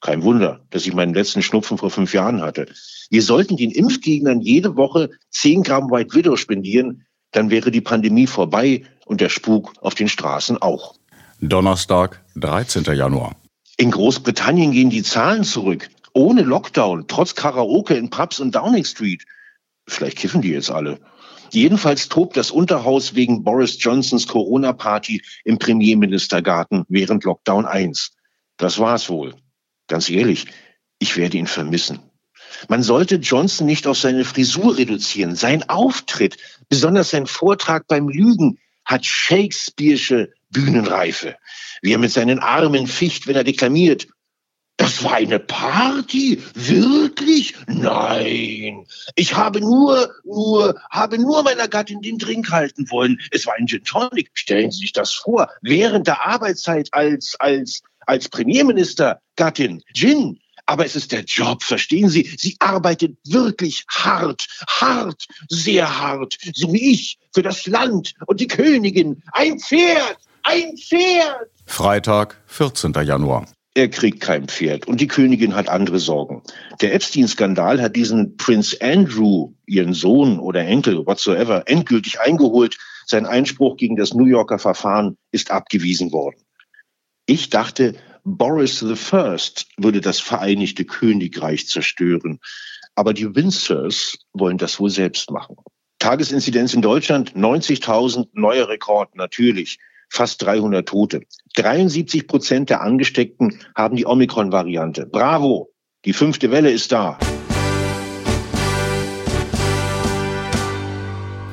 Kein 0.01 0.23
Wunder, 0.23 0.59
dass 0.71 0.85
ich 0.85 0.93
meinen 0.93 1.13
letzten 1.13 1.41
Schnupfen 1.41 1.77
vor 1.77 1.89
fünf 1.89 2.13
Jahren 2.13 2.41
hatte. 2.41 2.67
Wir 3.09 3.21
sollten 3.21 3.55
den 3.55 3.71
Impfgegnern 3.71 4.41
jede 4.41 4.75
Woche 4.75 5.09
10 5.29 5.63
Gramm 5.63 5.89
White 5.89 6.15
Widow 6.15 6.35
spendieren, 6.35 7.05
dann 7.31 7.49
wäre 7.49 7.71
die 7.71 7.79
Pandemie 7.79 8.27
vorbei 8.27 8.83
und 9.05 9.21
der 9.21 9.29
Spuk 9.29 9.71
auf 9.79 9.95
den 9.95 10.09
Straßen 10.09 10.61
auch. 10.61 10.95
Donnerstag, 11.39 12.21
13. 12.35 12.83
Januar. 12.93 13.37
In 13.77 13.91
Großbritannien 13.91 14.73
gehen 14.73 14.89
die 14.89 15.03
Zahlen 15.03 15.45
zurück. 15.45 15.89
Ohne 16.13 16.41
Lockdown, 16.41 17.05
trotz 17.07 17.35
Karaoke 17.35 17.93
in 17.93 18.09
Pubs 18.09 18.41
und 18.41 18.53
Downing 18.53 18.83
Street. 18.83 19.23
Vielleicht 19.91 20.17
kiffen 20.17 20.41
die 20.41 20.51
jetzt 20.51 20.71
alle. 20.71 20.99
Jedenfalls 21.51 22.07
tobt 22.07 22.37
das 22.37 22.49
Unterhaus 22.49 23.13
wegen 23.13 23.43
Boris 23.43 23.75
Johnsons 23.77 24.25
Corona-Party 24.25 25.21
im 25.43 25.57
Premierministergarten 25.59 26.85
während 26.87 27.25
Lockdown 27.25 27.65
1. 27.65 28.13
Das 28.55 28.79
war's 28.79 29.09
wohl. 29.09 29.35
Ganz 29.87 30.09
ehrlich, 30.09 30.45
ich 30.97 31.17
werde 31.17 31.37
ihn 31.37 31.47
vermissen. 31.47 31.99
Man 32.69 32.83
sollte 32.83 33.15
Johnson 33.15 33.67
nicht 33.67 33.85
auf 33.85 33.97
seine 33.97 34.23
Frisur 34.23 34.77
reduzieren. 34.77 35.35
Sein 35.35 35.67
Auftritt, 35.67 36.37
besonders 36.69 37.09
sein 37.09 37.27
Vortrag 37.27 37.85
beim 37.87 38.07
Lügen, 38.07 38.59
hat 38.85 39.03
Shakespeare'sche 39.03 40.29
Bühnenreife. 40.51 41.35
Wie 41.81 41.91
er 41.91 41.97
mit 41.97 42.11
seinen 42.11 42.39
Armen 42.39 42.87
ficht, 42.87 43.27
wenn 43.27 43.35
er 43.35 43.43
deklamiert. 43.43 44.07
Das 44.81 45.03
war 45.03 45.13
eine 45.13 45.37
Party? 45.37 46.41
Wirklich? 46.55 47.53
Nein. 47.67 48.87
Ich 49.15 49.35
habe 49.35 49.59
nur, 49.59 50.11
nur, 50.23 50.73
habe 50.89 51.19
nur 51.19 51.43
meiner 51.43 51.67
Gattin 51.67 52.01
den 52.01 52.17
Drink 52.17 52.49
halten 52.49 52.89
wollen. 52.89 53.19
Es 53.29 53.45
war 53.45 53.53
ein 53.59 53.67
Gin 53.67 53.83
Tonic. 53.83 54.31
Stellen 54.33 54.71
Sie 54.71 54.79
sich 54.79 54.91
das 54.91 55.13
vor. 55.13 55.49
Während 55.61 56.07
der 56.07 56.25
Arbeitszeit 56.25 56.89
als, 56.93 57.35
als, 57.37 57.83
als 58.07 58.27
Premierminister, 58.27 59.21
Gattin, 59.35 59.83
Gin. 59.93 60.39
Aber 60.65 60.83
es 60.83 60.95
ist 60.95 61.11
der 61.11 61.25
Job, 61.25 61.61
verstehen 61.61 62.09
Sie? 62.09 62.23
Sie 62.35 62.55
arbeitet 62.57 63.19
wirklich 63.23 63.85
hart, 63.87 64.47
hart, 64.67 65.27
sehr 65.47 65.99
hart, 65.99 66.37
so 66.55 66.73
wie 66.73 66.91
ich, 66.93 67.19
für 67.35 67.43
das 67.43 67.67
Land 67.67 68.15
und 68.25 68.39
die 68.39 68.47
Königin. 68.47 69.21
Ein 69.33 69.59
Pferd, 69.59 70.17
ein 70.41 70.75
Pferd. 70.75 71.51
Freitag, 71.67 72.41
14. 72.47 72.93
Januar. 73.03 73.45
Er 73.73 73.87
kriegt 73.87 74.19
kein 74.19 74.47
Pferd 74.49 74.87
und 74.87 74.99
die 74.99 75.07
Königin 75.07 75.55
hat 75.55 75.69
andere 75.69 75.99
Sorgen. 75.99 76.43
Der 76.81 76.93
Epstein-Skandal 76.93 77.81
hat 77.81 77.95
diesen 77.95 78.35
Prince 78.35 78.77
Andrew, 78.81 79.53
ihren 79.65 79.93
Sohn 79.93 80.39
oder 80.39 80.65
Enkel, 80.65 81.05
whatsoever, 81.05 81.63
endgültig 81.67 82.19
eingeholt. 82.19 82.77
Sein 83.05 83.25
Einspruch 83.25 83.77
gegen 83.77 83.95
das 83.95 84.13
New 84.13 84.25
Yorker 84.25 84.59
Verfahren 84.59 85.17
ist 85.31 85.51
abgewiesen 85.51 86.11
worden. 86.11 86.41
Ich 87.25 87.49
dachte, 87.49 87.95
Boris 88.25 88.81
I 88.81 88.93
würde 89.77 90.01
das 90.01 90.19
Vereinigte 90.19 90.83
Königreich 90.83 91.67
zerstören. 91.67 92.39
Aber 92.95 93.13
die 93.13 93.35
Windsors 93.35 94.17
wollen 94.33 94.57
das 94.57 94.81
wohl 94.81 94.89
selbst 94.89 95.31
machen. 95.31 95.55
Tagesinzidenz 95.97 96.73
in 96.73 96.81
Deutschland 96.81 97.35
90.000, 97.35 98.27
neuer 98.33 98.67
Rekord 98.67 99.15
natürlich, 99.15 99.79
fast 100.11 100.43
300 100.43 100.87
Tote. 100.87 101.21
73 101.55 102.27
Prozent 102.27 102.69
der 102.69 102.81
Angesteckten 102.81 103.59
haben 103.75 103.95
die 103.95 104.05
Omikron-Variante. 104.05 105.05
Bravo, 105.05 105.71
die 106.05 106.13
fünfte 106.13 106.51
Welle 106.51 106.69
ist 106.69 106.91
da. 106.91 107.17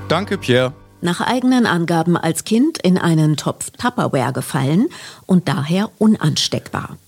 Danke, 0.08 0.38
Pierre 0.38 0.74
nach 1.00 1.20
eigenen 1.20 1.66
Angaben 1.66 2.16
als 2.16 2.44
Kind 2.44 2.78
in 2.78 2.98
einen 2.98 3.36
Topf 3.36 3.70
Tupperware 3.70 4.32
gefallen 4.32 4.88
und 5.26 5.48
daher 5.48 5.90
unansteckbar. 5.98 6.98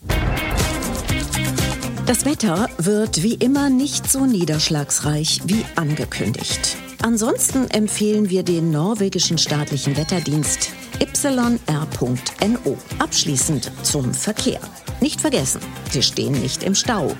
Das 2.06 2.24
Wetter 2.24 2.68
wird 2.78 3.22
wie 3.22 3.34
immer 3.34 3.70
nicht 3.70 4.10
so 4.10 4.26
niederschlagsreich 4.26 5.40
wie 5.44 5.64
angekündigt. 5.76 6.76
Ansonsten 7.02 7.70
empfehlen 7.70 8.28
wir 8.28 8.42
den 8.42 8.70
norwegischen 8.70 9.38
staatlichen 9.38 9.96
Wetterdienst 9.96 10.70
yr.no. 11.00 12.76
Abschließend 12.98 13.72
zum 13.82 14.12
Verkehr. 14.12 14.60
Nicht 15.00 15.20
vergessen, 15.20 15.60
Sie 15.90 16.02
stehen 16.02 16.32
nicht 16.32 16.62
im 16.62 16.74
Stau. 16.74 17.14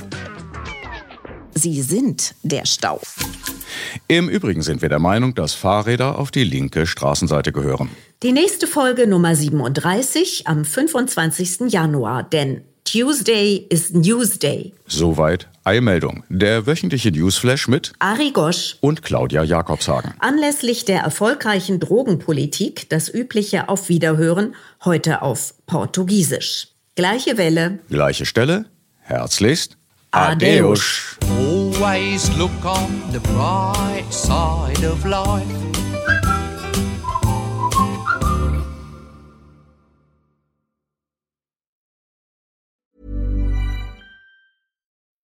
Sie 1.55 1.81
sind 1.81 2.35
der 2.43 2.67
Stau. 2.67 3.01
Im 4.07 4.29
Übrigen 4.29 4.61
sind 4.61 4.83
wir 4.83 4.91
der 4.91 4.99
Meinung, 4.99 5.35
dass 5.35 5.55
Fahrräder 5.55 6.19
auf 6.19 6.31
die 6.31 6.45
linke 6.45 6.87
Straßenseite 6.87 7.51
gehören. 7.51 7.89
Die 8.23 8.33
nächste 8.33 8.67
Folge 8.67 9.07
Nummer 9.07 9.35
37 9.35 10.47
am 10.47 10.67
25. 10.67 11.73
Januar, 11.73 12.23
denn 12.23 12.63
Tuesday 12.85 13.67
is 13.71 13.93
Newsday. 13.93 14.73
Soweit 14.87 15.49
Eilmeldung. 15.65 16.25
Der 16.29 16.67
wöchentliche 16.67 17.11
Newsflash 17.11 17.69
mit 17.69 17.93
Ari 17.99 18.31
Gosch 18.31 18.77
und 18.81 19.03
Claudia 19.03 19.43
Jakobshagen. 19.43 20.15
Anlässlich 20.19 20.85
der 20.85 21.01
erfolgreichen 21.01 21.81
Drogenpolitik 21.81 22.89
das 22.89 23.13
übliche 23.13 23.69
Auf 23.69 23.89
Wiederhören 23.89 24.55
heute 24.85 25.23
auf 25.23 25.55
Portugiesisch. 25.67 26.69
Gleiche 26.95 27.37
Welle. 27.37 27.79
Gleiche 27.89 28.27
Stelle. 28.27 28.67
Herzlichst. 29.01 29.77
Adeus. 30.13 31.17
Always 31.39 32.31
look 32.37 32.65
on 32.65 33.03
the 33.13 33.21
bright 33.21 34.13
side 34.13 34.85
of 34.85 35.05
life. 35.05 35.80